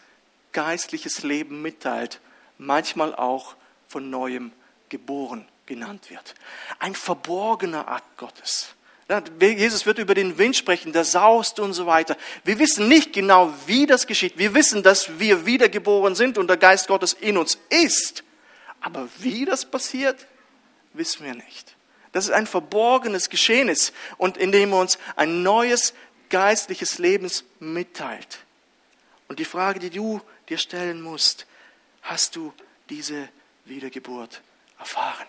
[0.53, 2.21] geistliches Leben mitteilt,
[2.59, 3.57] manchmal auch
[3.89, 4.53] von neuem
[4.89, 6.35] geboren genannt wird.
[6.79, 8.75] Ein verborgener Akt Gottes.
[9.41, 12.17] Jesus wird über den Wind sprechen, der saust und so weiter.
[12.45, 14.39] Wir wissen nicht genau, wie das geschieht.
[14.39, 18.23] Wir wissen, dass wir wiedergeboren sind und der Geist Gottes in uns ist.
[18.81, 20.27] Aber wie das passiert,
[20.93, 21.75] wissen wir nicht.
[22.13, 25.95] Das ist ein verborgenes Geschehnis und in dem uns ein neues
[26.29, 28.41] geistliches Leben mitteilt.
[29.29, 31.47] Und die Frage, die du dir stellen musst,
[32.03, 32.53] hast du
[32.89, 33.29] diese
[33.65, 34.43] Wiedergeburt
[34.79, 35.27] erfahren?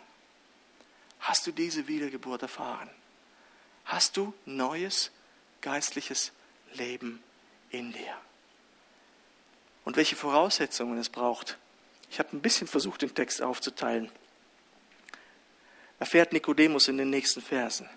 [1.20, 2.90] Hast du diese Wiedergeburt erfahren?
[3.86, 5.12] Hast du neues
[5.62, 6.32] geistliches
[6.74, 7.24] Leben
[7.70, 8.18] in dir?
[9.86, 11.58] Und welche Voraussetzungen es braucht?
[12.10, 14.12] Ich habe ein bisschen versucht, den Text aufzuteilen.
[16.00, 17.90] Erfährt Nikodemus in den nächsten Versen.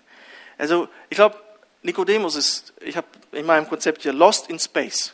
[0.57, 1.41] Also, ich glaube,
[1.81, 5.13] Nikodemus ist, ich habe in meinem Konzept hier Lost in Space.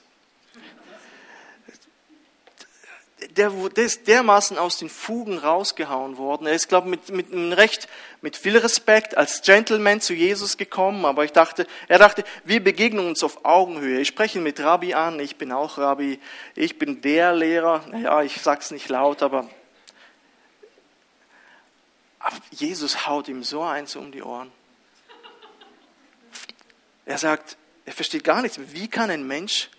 [3.29, 6.47] Der, der ist dermaßen aus den Fugen rausgehauen worden.
[6.47, 7.87] Er ist, glaube ich, mit, mit Recht,
[8.21, 13.05] mit viel Respekt als Gentleman zu Jesus gekommen, aber ich dachte, er dachte, wir begegnen
[13.07, 14.01] uns auf Augenhöhe.
[14.01, 16.19] Ich spreche mit Rabbi an, ich bin auch Rabbi,
[16.55, 17.85] ich bin der Lehrer.
[17.91, 19.47] Naja, ich sag's nicht laut, aber,
[22.19, 24.51] aber Jesus haut ihm so eins um die Ohren.
[27.05, 28.59] Er sagt, er versteht gar nichts.
[28.73, 29.69] Wie kann ein Mensch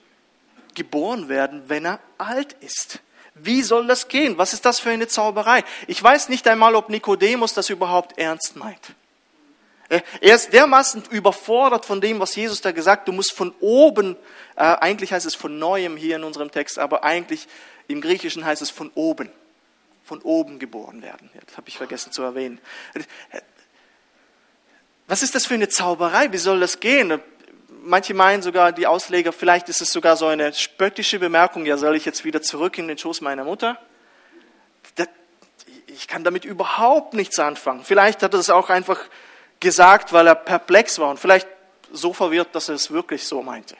[0.74, 3.00] geboren werden, wenn er alt ist?
[3.34, 4.36] Wie soll das gehen?
[4.38, 5.64] Was ist das für eine Zauberei?
[5.86, 8.94] Ich weiß nicht einmal, ob Nikodemus das überhaupt ernst meint.
[9.88, 13.08] Äh, er ist dermaßen überfordert von dem, was Jesus da gesagt.
[13.08, 14.16] Du musst von oben,
[14.56, 17.48] äh, eigentlich heißt es von neuem hier in unserem Text, aber eigentlich
[17.88, 19.30] im Griechischen heißt es von oben.
[20.04, 21.30] Von oben geboren werden.
[21.46, 22.60] Das habe ich vergessen zu erwähnen.
[25.06, 26.32] Was ist das für eine Zauberei?
[26.32, 27.20] Wie soll das gehen?
[27.82, 31.96] Manche meinen sogar, die Ausleger, vielleicht ist es sogar so eine spöttische Bemerkung, ja, soll
[31.96, 33.78] ich jetzt wieder zurück in den Schoß meiner Mutter?
[35.94, 37.84] ich kann damit überhaupt nichts anfangen.
[37.84, 38.98] Vielleicht hat er es auch einfach
[39.60, 41.46] gesagt, weil er perplex war und vielleicht
[41.92, 43.76] so verwirrt, dass er es wirklich so meinte.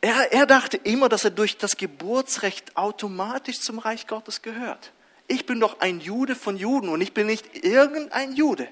[0.00, 4.92] Er, er dachte immer, dass er durch das Geburtsrecht automatisch zum Reich Gottes gehört.
[5.26, 8.68] Ich bin doch ein Jude von Juden und ich bin nicht irgendein Jude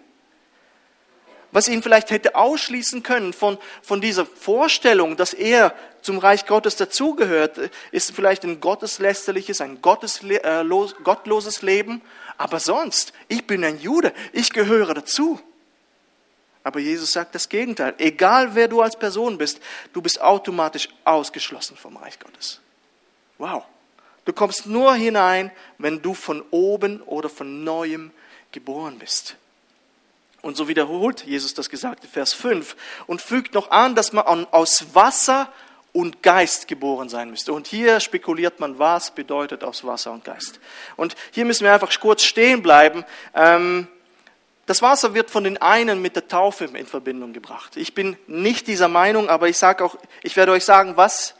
[1.52, 6.76] was ihn vielleicht hätte ausschließen können von, von dieser Vorstellung, dass er zum Reich Gottes
[6.76, 10.64] dazugehört, ist vielleicht ein gotteslästerliches, ein äh,
[11.02, 12.02] gottloses Leben.
[12.38, 15.40] Aber sonst, ich bin ein Jude, ich gehöre dazu.
[16.62, 17.94] Aber Jesus sagt das Gegenteil.
[17.98, 19.60] Egal wer du als Person bist,
[19.92, 22.60] du bist automatisch ausgeschlossen vom Reich Gottes.
[23.38, 23.64] Wow.
[24.24, 28.10] Du kommst nur hinein, wenn du von oben oder von neuem
[28.50, 29.36] geboren bist.
[30.46, 32.76] Und so wiederholt Jesus das Gesagte, Vers 5,
[33.08, 35.52] und fügt noch an, dass man aus Wasser
[35.92, 37.52] und Geist geboren sein müsste.
[37.52, 40.60] Und hier spekuliert man, was bedeutet aus Wasser und Geist.
[40.94, 43.04] Und hier müssen wir einfach kurz stehen bleiben.
[43.34, 43.88] Ähm,
[44.66, 47.76] das Wasser wird von den einen mit der Taufe in Verbindung gebracht.
[47.76, 51.34] Ich bin nicht dieser Meinung, aber ich sage auch, ich werde euch sagen, was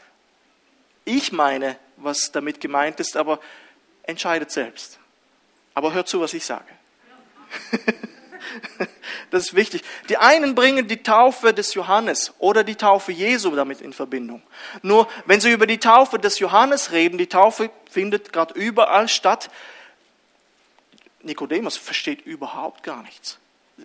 [1.05, 3.39] ich meine, was damit gemeint ist, aber
[4.03, 4.99] entscheidet selbst.
[5.75, 6.65] Aber hört zu, was ich sage.
[9.29, 9.83] Das ist wichtig.
[10.09, 14.41] Die einen bringen die Taufe des Johannes oder die Taufe Jesu damit in Verbindung.
[14.81, 19.49] Nur wenn sie über die Taufe des Johannes reden, die Taufe findet gerade überall statt,
[21.23, 23.37] Nikodemus versteht überhaupt gar nichts.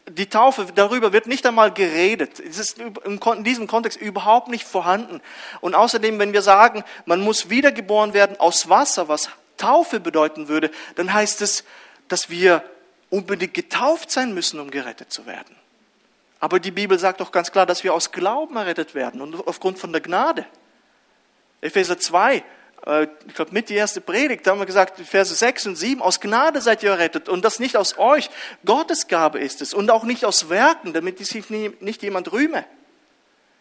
[0.08, 2.40] Die Taufe, darüber wird nicht einmal geredet.
[2.40, 5.20] Es ist in diesem Kontext überhaupt nicht vorhanden.
[5.60, 9.28] Und außerdem, wenn wir sagen, man muss wiedergeboren werden aus Wasser, was
[9.58, 11.64] Taufe bedeuten würde, dann heißt es,
[12.08, 12.64] dass wir
[13.12, 15.54] unbedingt getauft sein müssen, um gerettet zu werden.
[16.40, 19.78] Aber die Bibel sagt doch ganz klar, dass wir aus Glauben errettet werden und aufgrund
[19.78, 20.46] von der Gnade.
[21.60, 22.42] Epheser 2,
[22.86, 26.00] äh, ich glaube mit die erste Predigt, da haben wir gesagt, Verse 6 und 7,
[26.00, 28.30] aus Gnade seid ihr errettet und das nicht aus euch,
[28.64, 32.64] Gottes Gabe ist es und auch nicht aus Werken, damit sich nicht jemand rühme.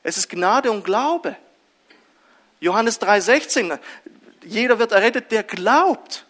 [0.01, 1.35] Es ist Gnade und Glaube.
[2.61, 3.77] Johannes 3,16,
[4.45, 6.25] jeder wird errettet, der glaubt.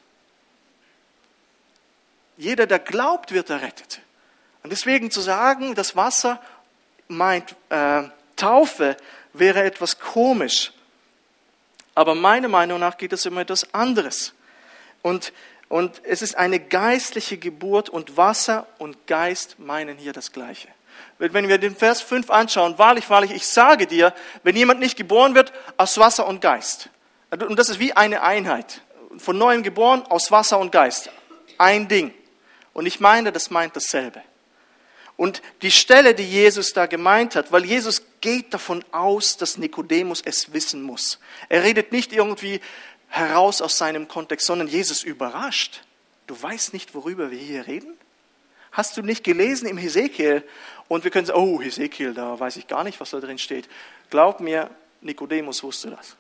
[2.37, 4.01] Jeder, der glaubt, wird errettet.
[4.63, 6.39] Und deswegen zu sagen, das Wasser
[7.07, 8.03] meint äh,
[8.35, 8.97] Taufe,
[9.33, 10.71] wäre etwas komisch.
[11.93, 14.33] Aber meiner Meinung nach geht es um etwas anderes.
[15.01, 15.33] Und,
[15.67, 20.69] und es ist eine geistliche Geburt und Wasser und Geist meinen hier das Gleiche.
[21.17, 24.13] Wenn wir den Vers 5 anschauen, wahrlich, wahrlich, ich sage dir,
[24.43, 26.89] wenn jemand nicht geboren wird, aus Wasser und Geist.
[27.29, 28.81] Und das ist wie eine Einheit.
[29.17, 31.09] Von neuem geboren, aus Wasser und Geist.
[31.57, 32.13] Ein Ding.
[32.73, 34.21] Und ich meine, das meint dasselbe.
[35.17, 40.21] Und die Stelle, die Jesus da gemeint hat, weil Jesus geht davon aus, dass Nikodemus
[40.23, 41.19] es wissen muss.
[41.49, 42.61] Er redet nicht irgendwie
[43.07, 45.83] heraus aus seinem Kontext, sondern Jesus überrascht.
[46.27, 47.93] Du weißt nicht, worüber wir hier reden?
[48.71, 50.43] Hast du nicht gelesen im Hesekiel?
[50.87, 53.67] Und wir können sagen, oh, Hesekiel, da weiß ich gar nicht, was da drin steht.
[54.09, 54.69] Glaub mir,
[55.01, 56.15] Nikodemus wusste das.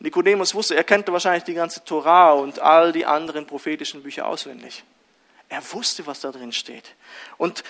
[0.00, 4.84] Nikodemus wusste, er kannte wahrscheinlich die ganze Torah und all die anderen prophetischen Bücher auswendig.
[5.54, 6.96] Er wusste, was da drin steht.
[7.38, 7.62] Und,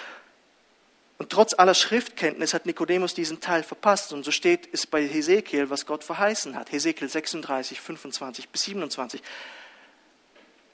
[1.18, 4.14] und trotz aller Schriftkenntnis hat Nikodemus diesen Teil verpasst.
[4.14, 6.73] Und so steht es bei Hesekiel, was Gott verheißen hat.
[6.73, 9.23] Hesekiel 36, 25 bis 27.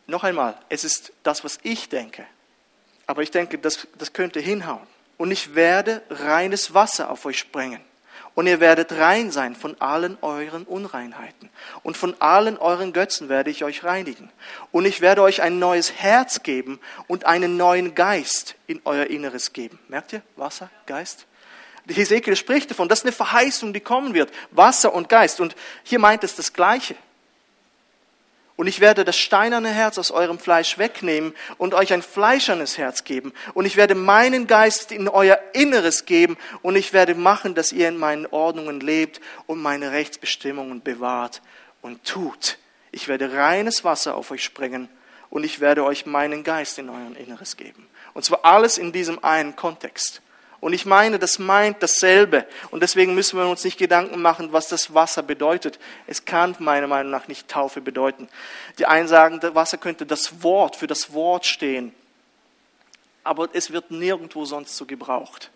[0.07, 2.25] Noch einmal, es ist das, was ich denke.
[3.09, 4.87] Aber ich denke, das, das könnte hinhauen.
[5.18, 7.83] Und ich werde reines Wasser auf euch sprengen
[8.35, 11.51] und ihr werdet rein sein von allen euren Unreinheiten.
[11.83, 14.31] Und von allen euren Götzen werde ich euch reinigen.
[14.73, 19.53] Und ich werde euch ein neues Herz geben und einen neuen Geist in euer Inneres
[19.53, 19.79] geben.
[19.88, 20.23] Merkt ihr?
[20.37, 21.27] Wasser, Geist.
[21.88, 24.31] Hesekiel spricht davon, das ist eine Verheißung, die kommen wird.
[24.51, 25.40] Wasser und Geist.
[25.40, 26.95] Und hier meint es das Gleiche.
[28.61, 33.05] Und ich werde das steinerne Herz aus eurem Fleisch wegnehmen und euch ein fleischernes Herz
[33.05, 33.33] geben.
[33.55, 37.88] Und ich werde meinen Geist in euer Inneres geben und ich werde machen, dass ihr
[37.88, 41.40] in meinen Ordnungen lebt und meine Rechtsbestimmungen bewahrt
[41.81, 42.59] und tut.
[42.92, 44.90] Ich werde reines Wasser auf euch sprengen
[45.31, 47.88] und ich werde euch meinen Geist in euer Inneres geben.
[48.12, 50.20] Und zwar alles in diesem einen Kontext.
[50.61, 52.46] Und ich meine, das meint dasselbe.
[52.70, 55.79] Und deswegen müssen wir uns nicht Gedanken machen, was das Wasser bedeutet.
[56.07, 58.29] Es kann meiner Meinung nach nicht Taufe bedeuten.
[58.79, 61.94] Die einen sagen, das Wasser könnte das Wort für das Wort stehen.
[63.25, 65.51] Aber es wird nirgendwo sonst so gebraucht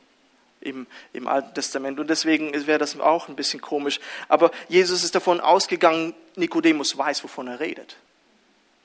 [0.60, 2.00] im, im Alten Testament.
[2.00, 4.00] Und deswegen wäre das auch ein bisschen komisch.
[4.28, 7.96] Aber Jesus ist davon ausgegangen, Nikodemus weiß, wovon er redet.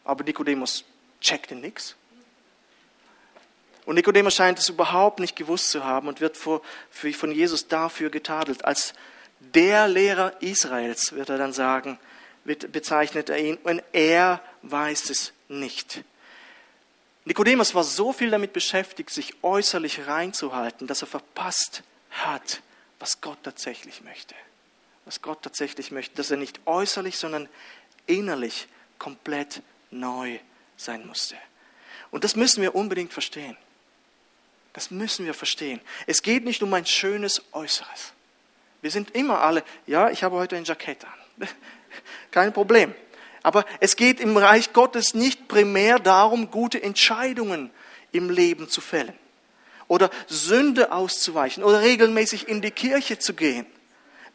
[0.04, 0.84] Aber Nikodemus
[1.22, 1.96] checkte nichts.
[3.90, 8.64] Und Nikodemus scheint es überhaupt nicht gewusst zu haben und wird von Jesus dafür getadelt.
[8.64, 8.94] Als
[9.40, 11.98] der Lehrer Israels, wird er dann sagen,
[12.46, 16.04] bezeichnet er ihn, und er weiß es nicht.
[17.26, 22.62] Nikodemus war so viel damit beschäftigt, sich äußerlich reinzuhalten, dass er verpasst hat,
[23.00, 24.36] was Gott tatsächlich möchte.
[25.06, 27.50] Was Gott tatsächlich möchte, dass er nicht äußerlich, sondern
[28.06, 28.68] innerlich
[29.00, 30.38] komplett neu
[30.78, 31.38] sein musste.
[32.12, 33.58] Und das müssen wir unbedingt verstehen.
[34.74, 35.82] Das müssen wir verstehen.
[36.06, 38.14] Es geht nicht um ein schönes Äußeres.
[38.82, 41.48] Wir sind immer alle, ja, ich habe heute ein Jackett an.
[42.32, 42.94] Kein Problem.
[43.42, 47.72] Aber es geht im Reich Gottes nicht primär darum, gute Entscheidungen
[48.12, 49.14] im Leben zu fällen
[49.90, 53.66] oder Sünde auszuweichen oder regelmäßig in die Kirche zu gehen.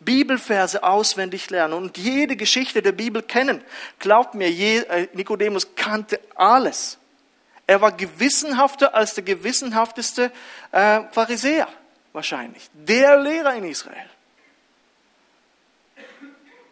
[0.00, 3.62] Bibelverse auswendig lernen und jede Geschichte der Bibel kennen.
[3.98, 6.98] Glaubt mir, äh, Nikodemus kannte alles.
[7.66, 10.30] Er war gewissenhafter als der gewissenhafteste
[10.72, 11.68] äh, Pharisäer
[12.12, 14.10] wahrscheinlich, der Lehrer in Israel.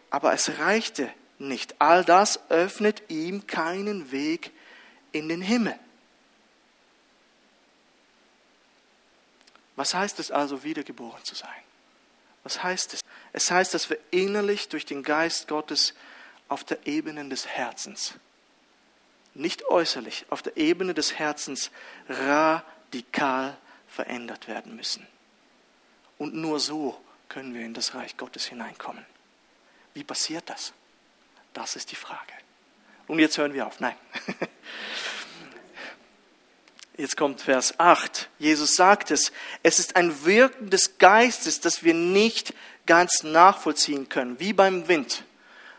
[0.09, 1.75] Aber es reichte nicht.
[1.79, 4.51] All das öffnet ihm keinen Weg
[5.11, 5.77] in den Himmel.
[9.75, 11.49] Was heißt es also, wiedergeboren zu sein?
[12.43, 13.01] Was heißt es?
[13.31, 15.95] Es heißt, dass wir innerlich durch den Geist Gottes
[16.47, 18.13] auf der Ebene des Herzens
[19.33, 21.71] nicht äußerlich, auf der Ebene des Herzens
[22.07, 23.57] radikal
[23.87, 25.07] verändert werden müssen.
[26.17, 29.05] Und nur so können wir in das Reich Gottes hineinkommen.
[29.93, 30.73] Wie passiert das?
[31.53, 32.33] Das ist die Frage.
[33.07, 33.79] Und jetzt hören wir auf.
[33.79, 33.95] Nein.
[36.95, 38.29] Jetzt kommt Vers 8.
[38.37, 39.31] Jesus sagt es.
[39.63, 42.53] Es ist ein Wirken des Geistes, das wir nicht
[42.85, 45.23] ganz nachvollziehen können, wie beim Wind.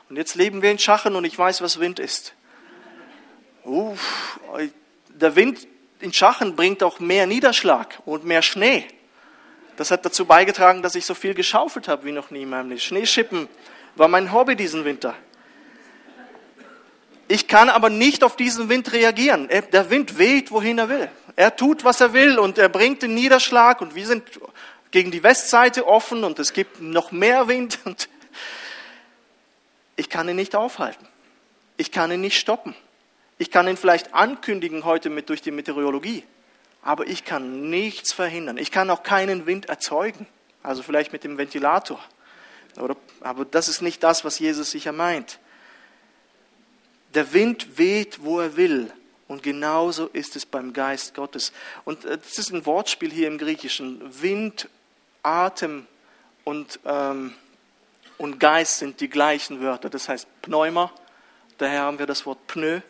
[0.09, 2.35] Und jetzt leben wir in Schachen und ich weiß, was Wind ist.
[3.65, 4.39] Uff,
[5.09, 5.67] der Wind
[6.01, 8.87] in Schachen bringt auch mehr Niederschlag und mehr Schnee.
[9.77, 12.69] Das hat dazu beigetragen, dass ich so viel geschaufelt habe wie noch nie in meinem
[12.69, 12.81] Leben.
[12.81, 13.49] Schneeschippen
[13.97, 15.15] war mein Hobby diesen Winter.
[17.27, 19.49] Ich kann aber nicht auf diesen Wind reagieren.
[19.49, 21.09] Der Wind weht, wohin er will.
[21.37, 24.23] Er tut, was er will und er bringt den Niederschlag und wir sind
[24.91, 27.79] gegen die Westseite offen und es gibt noch mehr Wind
[29.97, 31.07] ich kann ihn nicht aufhalten.
[31.77, 32.75] Ich kann ihn nicht stoppen.
[33.39, 36.23] Ich kann ihn vielleicht ankündigen heute mit durch die Meteorologie,
[36.83, 38.59] aber ich kann nichts verhindern.
[38.59, 40.27] Ich kann auch keinen Wind erzeugen,
[40.63, 42.01] also vielleicht mit dem Ventilator.
[42.77, 45.39] Oder, aber das ist nicht das, was Jesus sicher meint.
[47.15, 48.93] Der Wind weht, wo er will.
[49.27, 51.53] Und genauso ist es beim Geist Gottes.
[51.85, 54.01] Und äh, das ist ein Wortspiel hier im Griechischen.
[54.21, 54.69] Wind,
[55.23, 55.87] Atem
[56.45, 57.35] und, ähm,
[58.19, 59.89] und Geist sind die gleichen Wörter.
[59.89, 60.93] Das heißt Pneuma,
[61.59, 62.81] daher haben wir das Wort Pneu,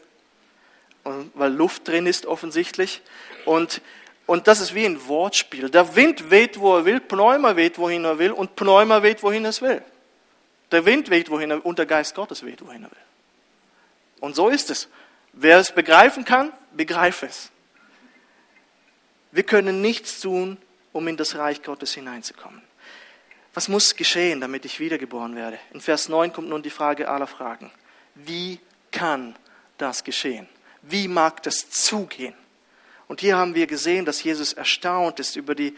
[1.05, 3.03] weil Luft drin ist offensichtlich.
[3.45, 3.81] Und,
[4.27, 5.71] und das ist wie ein Wortspiel.
[5.71, 9.45] Der Wind weht, wo er will, Pneuma weht, wohin er will und Pneuma weht, wohin
[9.45, 9.83] es will.
[10.73, 12.99] Der Wind weht, wohin er will und der Geist Gottes weht, wohin er will.
[14.21, 14.89] Und so ist es.
[15.33, 17.51] Wer es begreifen kann, begreife es.
[19.33, 20.59] Wir können nichts tun,
[20.93, 22.63] um in das Reich Gottes hineinzukommen.
[23.53, 25.59] Was muss geschehen, damit ich wiedergeboren werde?
[25.73, 27.71] In Vers 9 kommt nun die Frage aller Fragen.
[28.15, 29.37] Wie kann
[29.77, 30.49] das geschehen?
[30.87, 32.35] Wie mag das zugehen?
[33.09, 35.77] Und hier haben wir gesehen, dass Jesus erstaunt ist über die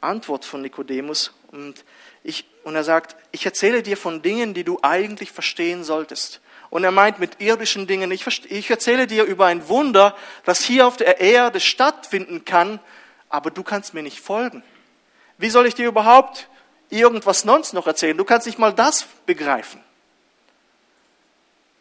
[0.00, 1.32] Antwort von Nikodemus.
[1.50, 1.84] Und,
[2.22, 6.40] ich, und er sagt, ich erzähle dir von Dingen, die du eigentlich verstehen solltest.
[6.70, 10.86] Und er meint mit irdischen Dingen, ich, ich erzähle dir über ein Wunder, das hier
[10.86, 12.78] auf der Erde stattfinden kann,
[13.28, 14.62] aber du kannst mir nicht folgen.
[15.38, 16.48] Wie soll ich dir überhaupt
[16.90, 18.16] irgendwas sonst noch erzählen?
[18.16, 19.80] Du kannst nicht mal das begreifen.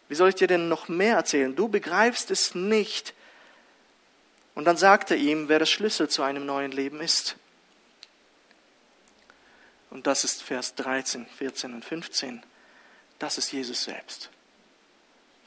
[0.10, 1.56] Wie soll ich dir denn noch mehr erzählen?
[1.56, 3.14] Du begreifst es nicht.
[4.56, 7.36] Und dann sagt er ihm, wer der Schlüssel zu einem neuen Leben ist.
[9.90, 12.44] Und das ist Vers 13, 14 und 15.
[13.20, 14.30] Das ist Jesus selbst.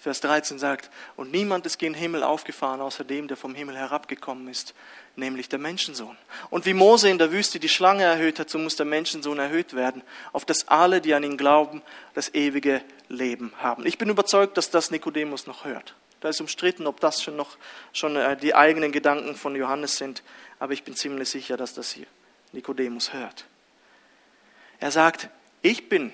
[0.01, 4.49] Vers 13 sagt, und niemand ist gen Himmel aufgefahren, außer dem, der vom Himmel herabgekommen
[4.49, 4.75] ist,
[5.15, 6.17] nämlich der Menschensohn.
[6.49, 9.75] Und wie Mose in der Wüste die Schlange erhöht hat, so muss der Menschensohn erhöht
[9.75, 11.83] werden, auf dass alle, die an ihn glauben,
[12.15, 13.85] das ewige Leben haben.
[13.85, 15.95] Ich bin überzeugt, dass das Nikodemus noch hört.
[16.21, 17.59] Da ist umstritten, ob das schon noch
[17.93, 20.23] schon äh, die eigenen Gedanken von Johannes sind,
[20.59, 22.07] aber ich bin ziemlich sicher, dass das hier
[22.53, 23.45] Nikodemus hört.
[24.79, 25.29] Er sagt,
[25.61, 26.11] ich bin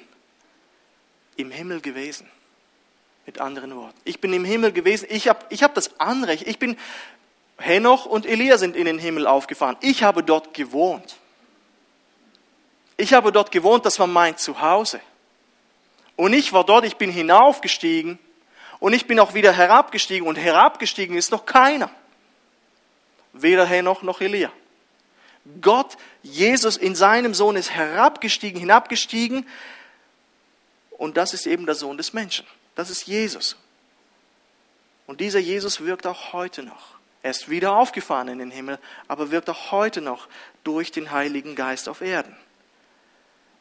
[1.36, 2.28] im Himmel gewesen.
[3.26, 3.98] Mit anderen Worten.
[4.04, 5.06] Ich bin im Himmel gewesen.
[5.10, 6.46] Ich habe ich hab das Anrecht.
[6.46, 6.76] Ich bin,
[7.58, 9.76] Henoch und Elia sind in den Himmel aufgefahren.
[9.80, 11.16] Ich habe dort gewohnt.
[12.96, 15.00] Ich habe dort gewohnt, das war mein Zuhause.
[16.16, 18.18] Und ich war dort, ich bin hinaufgestiegen
[18.78, 21.90] und ich bin auch wieder herabgestiegen und herabgestiegen ist noch keiner.
[23.32, 24.50] Weder Henoch noch Elia.
[25.60, 29.46] Gott, Jesus in seinem Sohn ist herabgestiegen, hinabgestiegen
[30.90, 32.46] und das ist eben der Sohn des Menschen.
[32.76, 33.56] Das ist Jesus.
[35.06, 36.96] Und dieser Jesus wirkt auch heute noch.
[37.22, 40.28] Er ist wieder aufgefahren in den Himmel, aber wirkt auch heute noch
[40.62, 42.36] durch den Heiligen Geist auf Erden.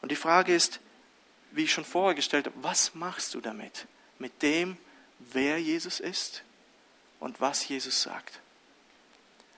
[0.02, 0.78] Und die Frage ist,
[1.50, 3.86] wie ich schon vorher gestellt habe, was machst du damit?
[4.18, 4.76] Mit dem,
[5.18, 6.44] wer Jesus ist
[7.18, 8.40] und was Jesus sagt.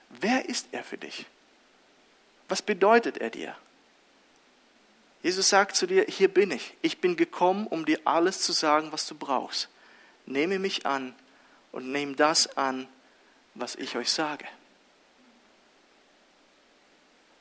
[0.09, 1.25] Wer ist er für dich?
[2.47, 3.55] Was bedeutet er dir?
[5.21, 6.75] Jesus sagt zu dir, hier bin ich.
[6.81, 9.67] Ich bin gekommen, um dir alles zu sagen, was du brauchst.
[10.25, 11.13] Nehme mich an
[11.71, 12.87] und nehme das an,
[13.55, 14.45] was ich euch sage.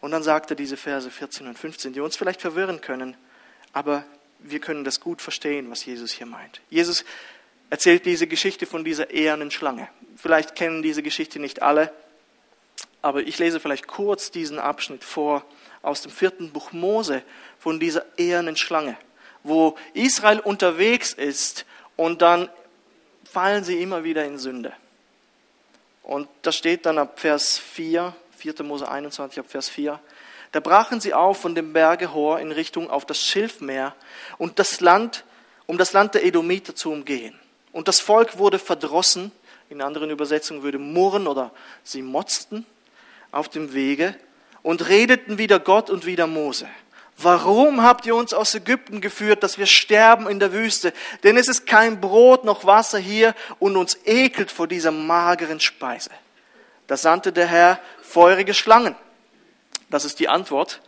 [0.01, 3.17] Und dann sagt er diese Verse 14 und 15, die uns vielleicht verwirren können,
[3.73, 4.05] aber
[4.39, 6.61] wir können das gut verstehen, was Jesus hier meint.
[6.71, 7.05] Jesus
[7.71, 9.89] erzählt diese Geschichte von dieser ehernen Schlange.
[10.17, 11.93] Vielleicht kennen diese Geschichte nicht alle,
[13.03, 15.45] aber ich lese vielleicht kurz diesen Abschnitt vor
[15.83, 17.23] aus dem vierten Buch Mose
[17.59, 18.97] von dieser ehernen Schlange,
[19.43, 21.65] wo Israel unterwegs ist
[21.97, 22.49] und dann
[23.31, 24.73] fallen sie immer wieder in Sünde.
[26.03, 28.63] Und da steht dann ab Vers 4, 4.
[28.63, 30.01] Mose 21, ab Vers 4,
[30.53, 33.95] da brachen sie auf von dem Berge Hor in Richtung auf das Schilfmeer
[34.39, 35.25] und das Land,
[35.67, 37.39] um das Land der Edomiter zu umgehen.
[37.73, 39.31] Und das Volk wurde verdrossen,
[39.69, 41.53] in anderen Übersetzungen würde murren oder
[41.85, 42.65] sie motzten
[43.31, 44.17] auf dem Wege
[44.63, 46.69] und redeten wieder Gott und wieder Mose.
[47.21, 50.93] Warum habt ihr uns aus Ägypten geführt, dass wir sterben in der Wüste?
[51.25, 56.11] Denn es ist kein Brot noch Wasser hier und uns ekelt vor dieser mageren Speise.
[56.87, 58.95] Da sandte der Herr feurige Schlangen.
[59.91, 60.81] Das ist die Antwort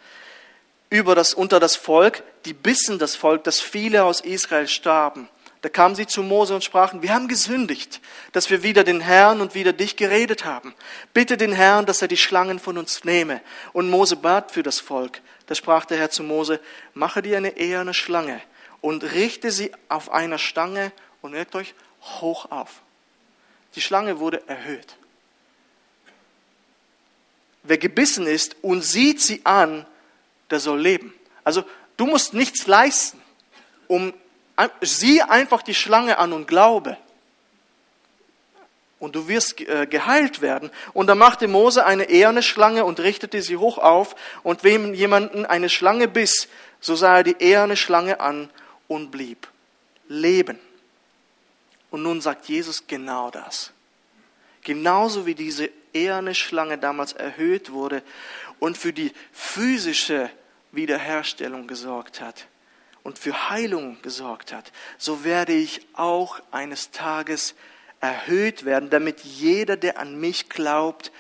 [0.89, 5.29] über das, unter das Volk, die bissen das Volk, dass viele aus Israel starben.
[5.63, 8.01] Da kamen sie zu Mose und sprachen, wir haben gesündigt,
[8.33, 10.75] dass wir wieder den Herrn und wieder dich geredet haben.
[11.13, 13.43] Bitte den Herrn, dass er die Schlangen von uns nehme.
[13.75, 15.21] Und Mose bat für das Volk.
[15.47, 16.61] Da sprach der Herr zu Mose,
[16.95, 18.41] mache dir eine eherne Schlange
[18.81, 22.81] und richte sie auf einer Stange und merkt euch, hoch auf.
[23.75, 24.97] Die Schlange wurde erhöht.
[27.63, 29.87] Wer gebissen ist und sieht sie an,
[30.49, 31.13] der soll leben.
[31.45, 31.65] Also
[31.99, 33.21] du musst nichts leisten,
[33.87, 34.15] um
[34.81, 36.97] sieh einfach die Schlange an und glaube.
[38.99, 40.71] Und du wirst äh, geheilt werden.
[40.93, 44.15] Und da machte Mose eine eherne Schlange und richtete sie hoch auf.
[44.43, 46.49] Und wem jemanden eine Schlange biss,
[46.81, 48.51] so sah er die eherne Schlange an
[48.89, 49.49] und blieb
[50.09, 50.59] leben.
[51.91, 53.73] Und nun sagt Jesus genau das.
[54.63, 58.03] Genauso wie diese eherne Schlange damals erhöht wurde
[58.59, 60.31] und für die physische
[60.73, 62.47] Wiederherstellung gesorgt hat
[63.03, 67.55] und für Heilung gesorgt hat, so werde ich auch eines Tages
[68.01, 71.13] erhöht werden, damit jeder, der an mich glaubt,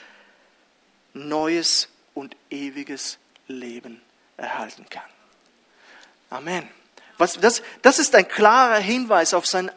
[1.12, 4.00] neues und ewiges Leben
[4.36, 5.02] erhalten kann.
[6.30, 6.68] Amen.
[7.20, 9.70] Was, das, das ist ein klarer Hinweis auf, sein,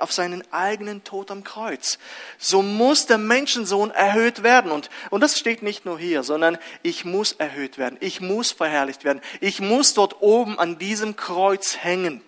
[0.00, 1.96] auf seinen eigenen Tod am Kreuz.
[2.38, 4.72] So muss der Menschensohn erhöht werden.
[4.72, 7.98] Und, und das steht nicht nur hier, sondern ich muss erhöht werden.
[8.00, 9.20] Ich muss verherrlicht werden.
[9.40, 12.20] Ich muss dort oben an diesem Kreuz hängen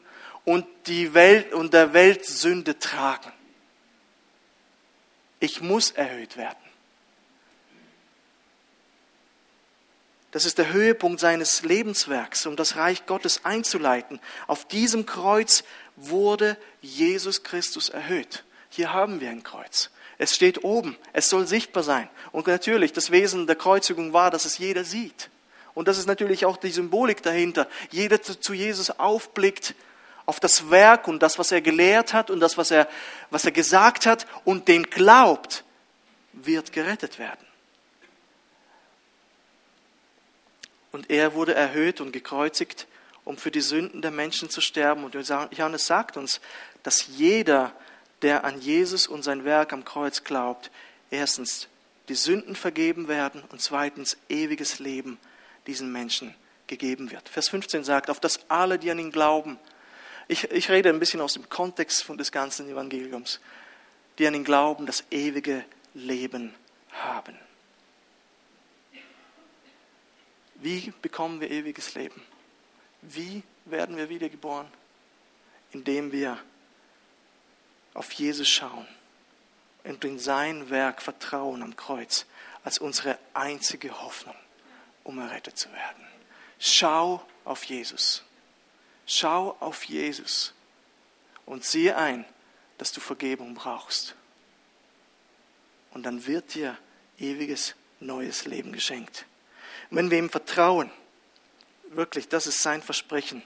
[0.44, 3.32] und die Welt und der Welt Sünde tragen.
[5.40, 6.69] Ich muss erhöht werden.
[10.30, 14.20] Das ist der Höhepunkt seines Lebenswerks, um das Reich Gottes einzuleiten.
[14.46, 15.64] Auf diesem Kreuz
[15.96, 18.44] wurde Jesus Christus erhöht.
[18.68, 19.90] Hier haben wir ein Kreuz.
[20.18, 20.96] Es steht oben.
[21.12, 22.08] Es soll sichtbar sein.
[22.30, 25.30] Und natürlich, das Wesen der Kreuzigung war, dass es jeder sieht.
[25.74, 27.66] Und das ist natürlich auch die Symbolik dahinter.
[27.90, 29.74] Jeder zu Jesus aufblickt
[30.26, 32.86] auf das Werk und das, was er gelehrt hat und das, was er,
[33.30, 35.64] was er gesagt hat und dem glaubt,
[36.32, 37.49] wird gerettet werden.
[40.92, 42.86] Und er wurde erhöht und gekreuzigt,
[43.24, 45.04] um für die Sünden der Menschen zu sterben.
[45.04, 46.40] Und Johannes sagt uns,
[46.82, 47.72] dass jeder,
[48.22, 50.70] der an Jesus und sein Werk am Kreuz glaubt,
[51.10, 51.68] erstens
[52.08, 55.18] die Sünden vergeben werden und zweitens ewiges Leben
[55.66, 56.34] diesen Menschen
[56.66, 57.28] gegeben wird.
[57.28, 59.58] Vers 15 sagt, auf dass alle, die an ihn glauben,
[60.26, 63.40] ich, ich rede ein bisschen aus dem Kontext von des ganzen Evangeliums,
[64.18, 65.64] die an ihn glauben, das ewige
[65.94, 66.54] Leben
[66.92, 67.36] haben.
[70.60, 72.22] Wie bekommen wir ewiges Leben?
[73.02, 74.68] Wie werden wir wiedergeboren?
[75.72, 76.38] Indem wir
[77.94, 78.86] auf Jesus schauen
[79.84, 82.26] und in sein Werk vertrauen am Kreuz
[82.62, 84.36] als unsere einzige Hoffnung,
[85.04, 86.06] um errettet zu werden.
[86.58, 88.22] Schau auf Jesus.
[89.06, 90.52] Schau auf Jesus
[91.46, 92.24] und siehe ein,
[92.78, 94.14] dass du Vergebung brauchst.
[95.92, 96.76] Und dann wird dir
[97.18, 99.24] ewiges neues Leben geschenkt.
[99.90, 100.90] Und wenn wir ihm vertrauen,
[101.90, 103.42] wirklich, das ist sein Versprechen,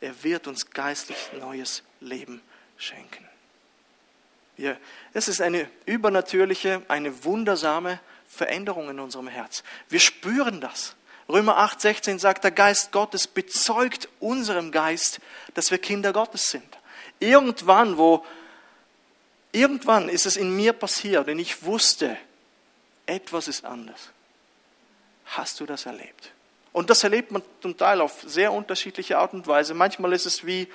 [0.00, 2.42] er wird uns geistlich neues Leben
[2.76, 3.26] schenken.
[4.56, 4.78] Wir,
[5.12, 9.62] es ist eine übernatürliche, eine wundersame Veränderung in unserem Herz.
[9.88, 10.96] Wir spüren das.
[11.28, 15.20] Römer 8, 16 sagt, der Geist Gottes bezeugt unserem Geist,
[15.54, 16.78] dass wir Kinder Gottes sind.
[17.18, 18.24] Irgendwann, wo,
[19.52, 22.16] irgendwann ist es in mir passiert und ich wusste,
[23.06, 24.10] etwas ist anders.
[25.26, 26.32] Hast du das erlebt?
[26.72, 29.74] Und das erlebt man zum Teil auf sehr unterschiedliche Art und Weise.
[29.74, 30.68] Manchmal ist es wie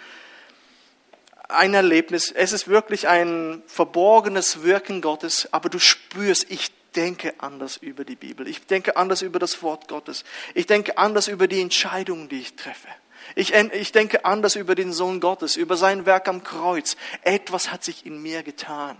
[1.47, 2.31] ein Erlebnis.
[2.31, 8.15] Es ist wirklich ein verborgenes Wirken Gottes, aber du spürst, ich denke anders über die
[8.15, 8.47] Bibel.
[8.47, 10.25] Ich denke anders über das Wort Gottes.
[10.53, 12.87] Ich denke anders über die Entscheidungen, die ich treffe.
[13.35, 16.97] Ich, ich denke anders über den Sohn Gottes, über sein Werk am Kreuz.
[17.21, 18.97] Etwas hat sich in mir getan.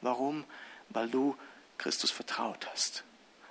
[0.00, 0.44] Warum?
[0.88, 1.36] Weil du
[1.76, 3.02] Christus vertraut hast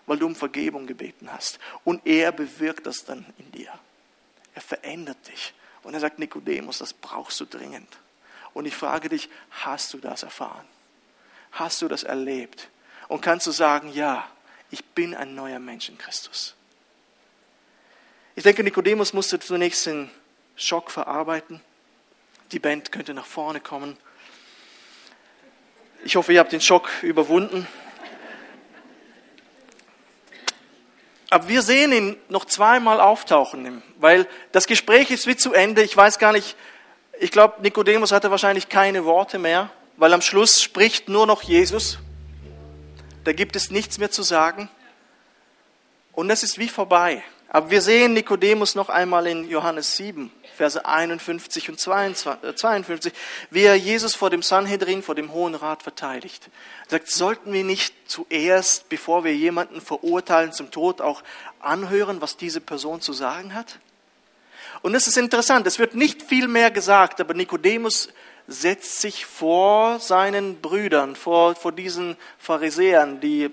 [0.05, 1.59] weil du um Vergebung gebeten hast.
[1.83, 3.71] Und er bewirkt das dann in dir.
[4.53, 5.53] Er verändert dich.
[5.83, 7.97] Und er sagt, Nikodemus, das brauchst du dringend.
[8.53, 10.65] Und ich frage dich, hast du das erfahren?
[11.51, 12.69] Hast du das erlebt?
[13.07, 14.27] Und kannst du sagen, ja,
[14.71, 16.55] ich bin ein neuer Mensch in Christus?
[18.35, 20.09] Ich denke, Nikodemus musste zunächst den
[20.55, 21.61] Schock verarbeiten.
[22.51, 23.97] Die Band könnte nach vorne kommen.
[26.03, 27.67] Ich hoffe, ihr habt den Schock überwunden.
[31.29, 35.81] Aber wir sehen ihn noch zweimal auftauchen, weil das Gespräch ist wie zu Ende.
[35.81, 36.55] Ich weiß gar nicht,
[37.19, 41.99] ich glaube, Nikodemus hatte wahrscheinlich keine Worte mehr, weil am Schluss spricht nur noch Jesus.
[43.23, 44.69] Da gibt es nichts mehr zu sagen.
[46.11, 47.23] Und das ist wie vorbei.
[47.55, 53.15] Aber wir sehen Nikodemus noch einmal in Johannes 7, Verse 51 und 52, äh,
[53.49, 56.49] wie er Jesus vor dem Sanhedrin, vor dem Hohen Rat verteidigt.
[56.87, 61.23] Er sagt, sollten wir nicht zuerst, bevor wir jemanden verurteilen zum Tod, auch
[61.61, 63.79] anhören, was diese Person zu sagen hat?
[64.81, 68.09] Und es ist interessant, es wird nicht viel mehr gesagt, aber Nikodemus
[68.49, 73.49] setzt sich vor seinen Brüdern, vor, vor diesen Pharisäern, die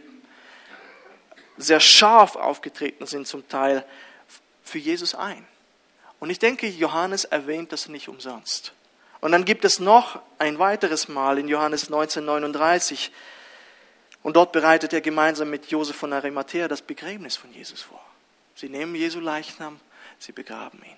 [1.57, 3.85] sehr scharf aufgetreten sind zum Teil,
[4.65, 5.47] für Jesus ein.
[6.21, 8.73] Und ich denke, Johannes erwähnt das nicht umsonst.
[9.21, 13.13] Und dann gibt es noch ein weiteres Mal in Johannes 1939.
[14.23, 18.05] Und dort bereitet er gemeinsam mit Josef von Arimathea das Begräbnis von Jesus vor.
[18.55, 19.81] Sie nehmen Jesu Leichnam,
[20.19, 20.97] sie begraben ihn.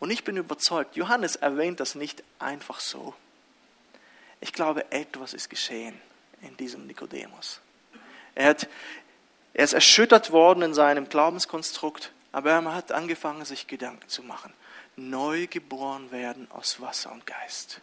[0.00, 3.14] Und ich bin überzeugt, Johannes erwähnt das nicht einfach so.
[4.40, 6.00] Ich glaube, etwas ist geschehen
[6.40, 7.60] in diesem Nikodemus.
[8.34, 8.68] Er hat
[9.58, 14.52] er ist erschüttert worden in seinem Glaubenskonstrukt, aber er hat angefangen, sich Gedanken zu machen.
[14.94, 17.80] Neu geboren werden aus Wasser und Geist.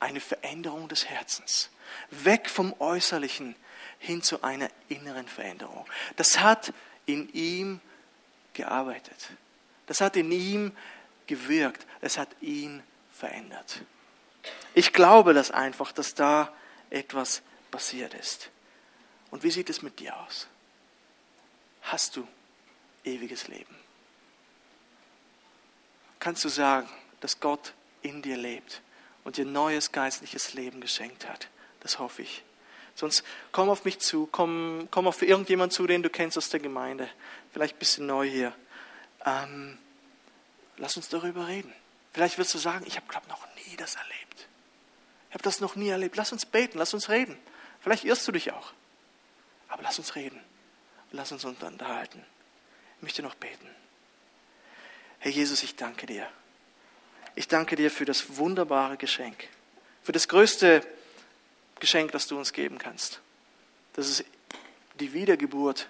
[0.00, 1.70] Eine Veränderung des Herzens.
[2.10, 3.54] Weg vom Äußerlichen
[4.00, 5.86] hin zu einer inneren Veränderung.
[6.16, 6.72] Das hat
[7.06, 7.80] in ihm
[8.52, 9.30] gearbeitet.
[9.86, 10.72] Das hat in ihm
[11.28, 11.86] gewirkt.
[12.00, 12.82] Es hat ihn
[13.12, 13.82] verändert.
[14.74, 16.52] Ich glaube das einfach, dass da
[16.90, 18.50] etwas passiert ist.
[19.32, 20.46] Und wie sieht es mit dir aus?
[21.82, 22.28] Hast du
[23.02, 23.74] ewiges Leben?
[26.20, 26.88] Kannst du sagen,
[27.20, 27.72] dass Gott
[28.02, 28.82] in dir lebt
[29.24, 31.48] und dir neues geistliches Leben geschenkt hat?
[31.80, 32.44] Das hoffe ich.
[32.94, 36.60] Sonst komm auf mich zu, komm, komm auf irgendjemand zu, den du kennst aus der
[36.60, 37.08] Gemeinde.
[37.52, 38.54] Vielleicht bist du neu hier.
[39.24, 39.78] Ähm,
[40.76, 41.72] lass uns darüber reden.
[42.12, 44.46] Vielleicht wirst du sagen, ich habe, glaube noch nie das erlebt.
[45.30, 46.16] Ich habe das noch nie erlebt.
[46.16, 47.38] Lass uns beten, lass uns reden.
[47.80, 48.74] Vielleicht irrst du dich auch.
[49.72, 50.38] Aber lass uns reden.
[51.12, 52.22] Lass uns uns unterhalten.
[52.96, 53.68] Ich möchte noch beten.
[55.18, 56.28] Herr Jesus, ich danke dir.
[57.34, 59.48] Ich danke dir für das wunderbare Geschenk.
[60.02, 60.86] Für das größte
[61.80, 63.20] Geschenk, das du uns geben kannst.
[63.94, 64.24] Das ist
[65.00, 65.88] die Wiedergeburt.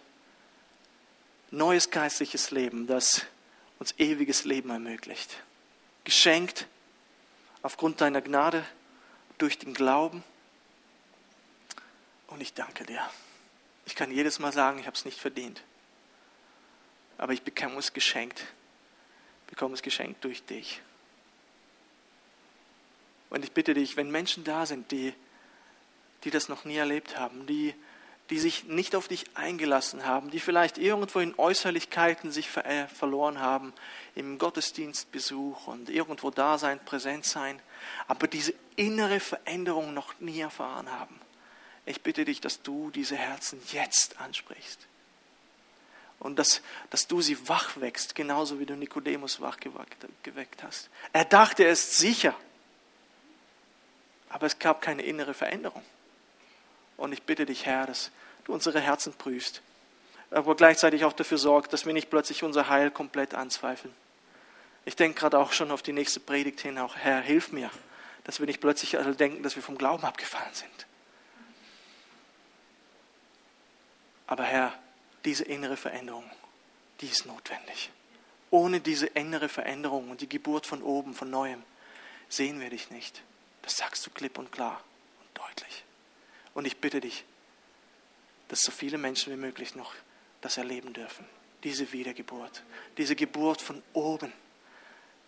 [1.51, 3.27] Neues geistliches Leben, das
[3.81, 5.43] uns ewiges Leben ermöglicht.
[6.05, 6.69] Geschenkt
[7.63, 8.65] aufgrund deiner Gnade
[9.39, 10.23] durch den Glauben.
[12.29, 13.05] Und ich danke dir.
[13.87, 15.63] Ich kann jedes Mal sagen, ich habe es nicht verdient.
[17.19, 18.45] Aber ich bekomme es geschenkt.
[19.47, 20.81] Bekomme es geschenkt durch dich.
[23.31, 25.15] Und ich bitte dich, wenn Menschen da sind, die,
[26.25, 27.75] die das noch nie erlebt haben, die,
[28.29, 32.89] die sich nicht auf dich eingelassen haben, die vielleicht irgendwo in Äußerlichkeiten sich ver äh,
[32.89, 33.73] verloren haben,
[34.15, 37.61] im Gottesdienstbesuch und irgendwo da sein, präsent sein,
[38.07, 41.19] aber diese innere Veränderung noch nie erfahren haben.
[41.85, 44.87] Ich bitte dich, dass du diese Herzen jetzt ansprichst.
[46.21, 49.59] Und dass, dass du sie wach wächst, genauso wie du Nikodemus wach
[50.23, 50.89] geweckt hast.
[51.13, 52.37] Er dachte, er ist sicher.
[54.29, 55.83] Aber es gab keine innere Veränderung.
[56.97, 58.13] Und ich bitte dich, Herr, dass
[58.45, 59.63] du unsere Herzen prüfst.
[60.31, 63.93] Aber gleichzeitig auch dafür sorgst, dass wir nicht plötzlich unser Heil komplett anzweifeln.
[64.85, 67.71] Ich denke gerade auch schon auf die nächste Predigt hin, auch Herr, hilf mir,
[68.25, 70.87] dass wir nicht plötzlich denken, dass wir vom Glauben abgefallen sind.
[74.33, 74.73] Aber Herr,
[75.27, 76.25] diese innere Veränderung,
[77.03, 77.91] die ist notwendig.
[78.51, 81.63] Ohne diese innere Veränderung und die Geburt von oben, von neuem,
[82.31, 83.21] sehen wir dich nicht.
[83.61, 84.83] Das sagst du klipp und klar
[85.21, 85.85] und deutlich.
[86.55, 87.27] Und ich bitte dich,
[88.49, 89.93] dass so viele Menschen wie möglich noch
[90.41, 91.27] das erleben dürfen.
[91.63, 92.63] Diese Wiedergeburt,
[92.97, 94.33] diese Geburt von oben.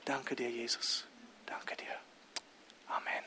[0.07, 1.05] Danke dir, Jesus.
[1.45, 1.95] Danke dir.
[2.89, 3.24] Amen.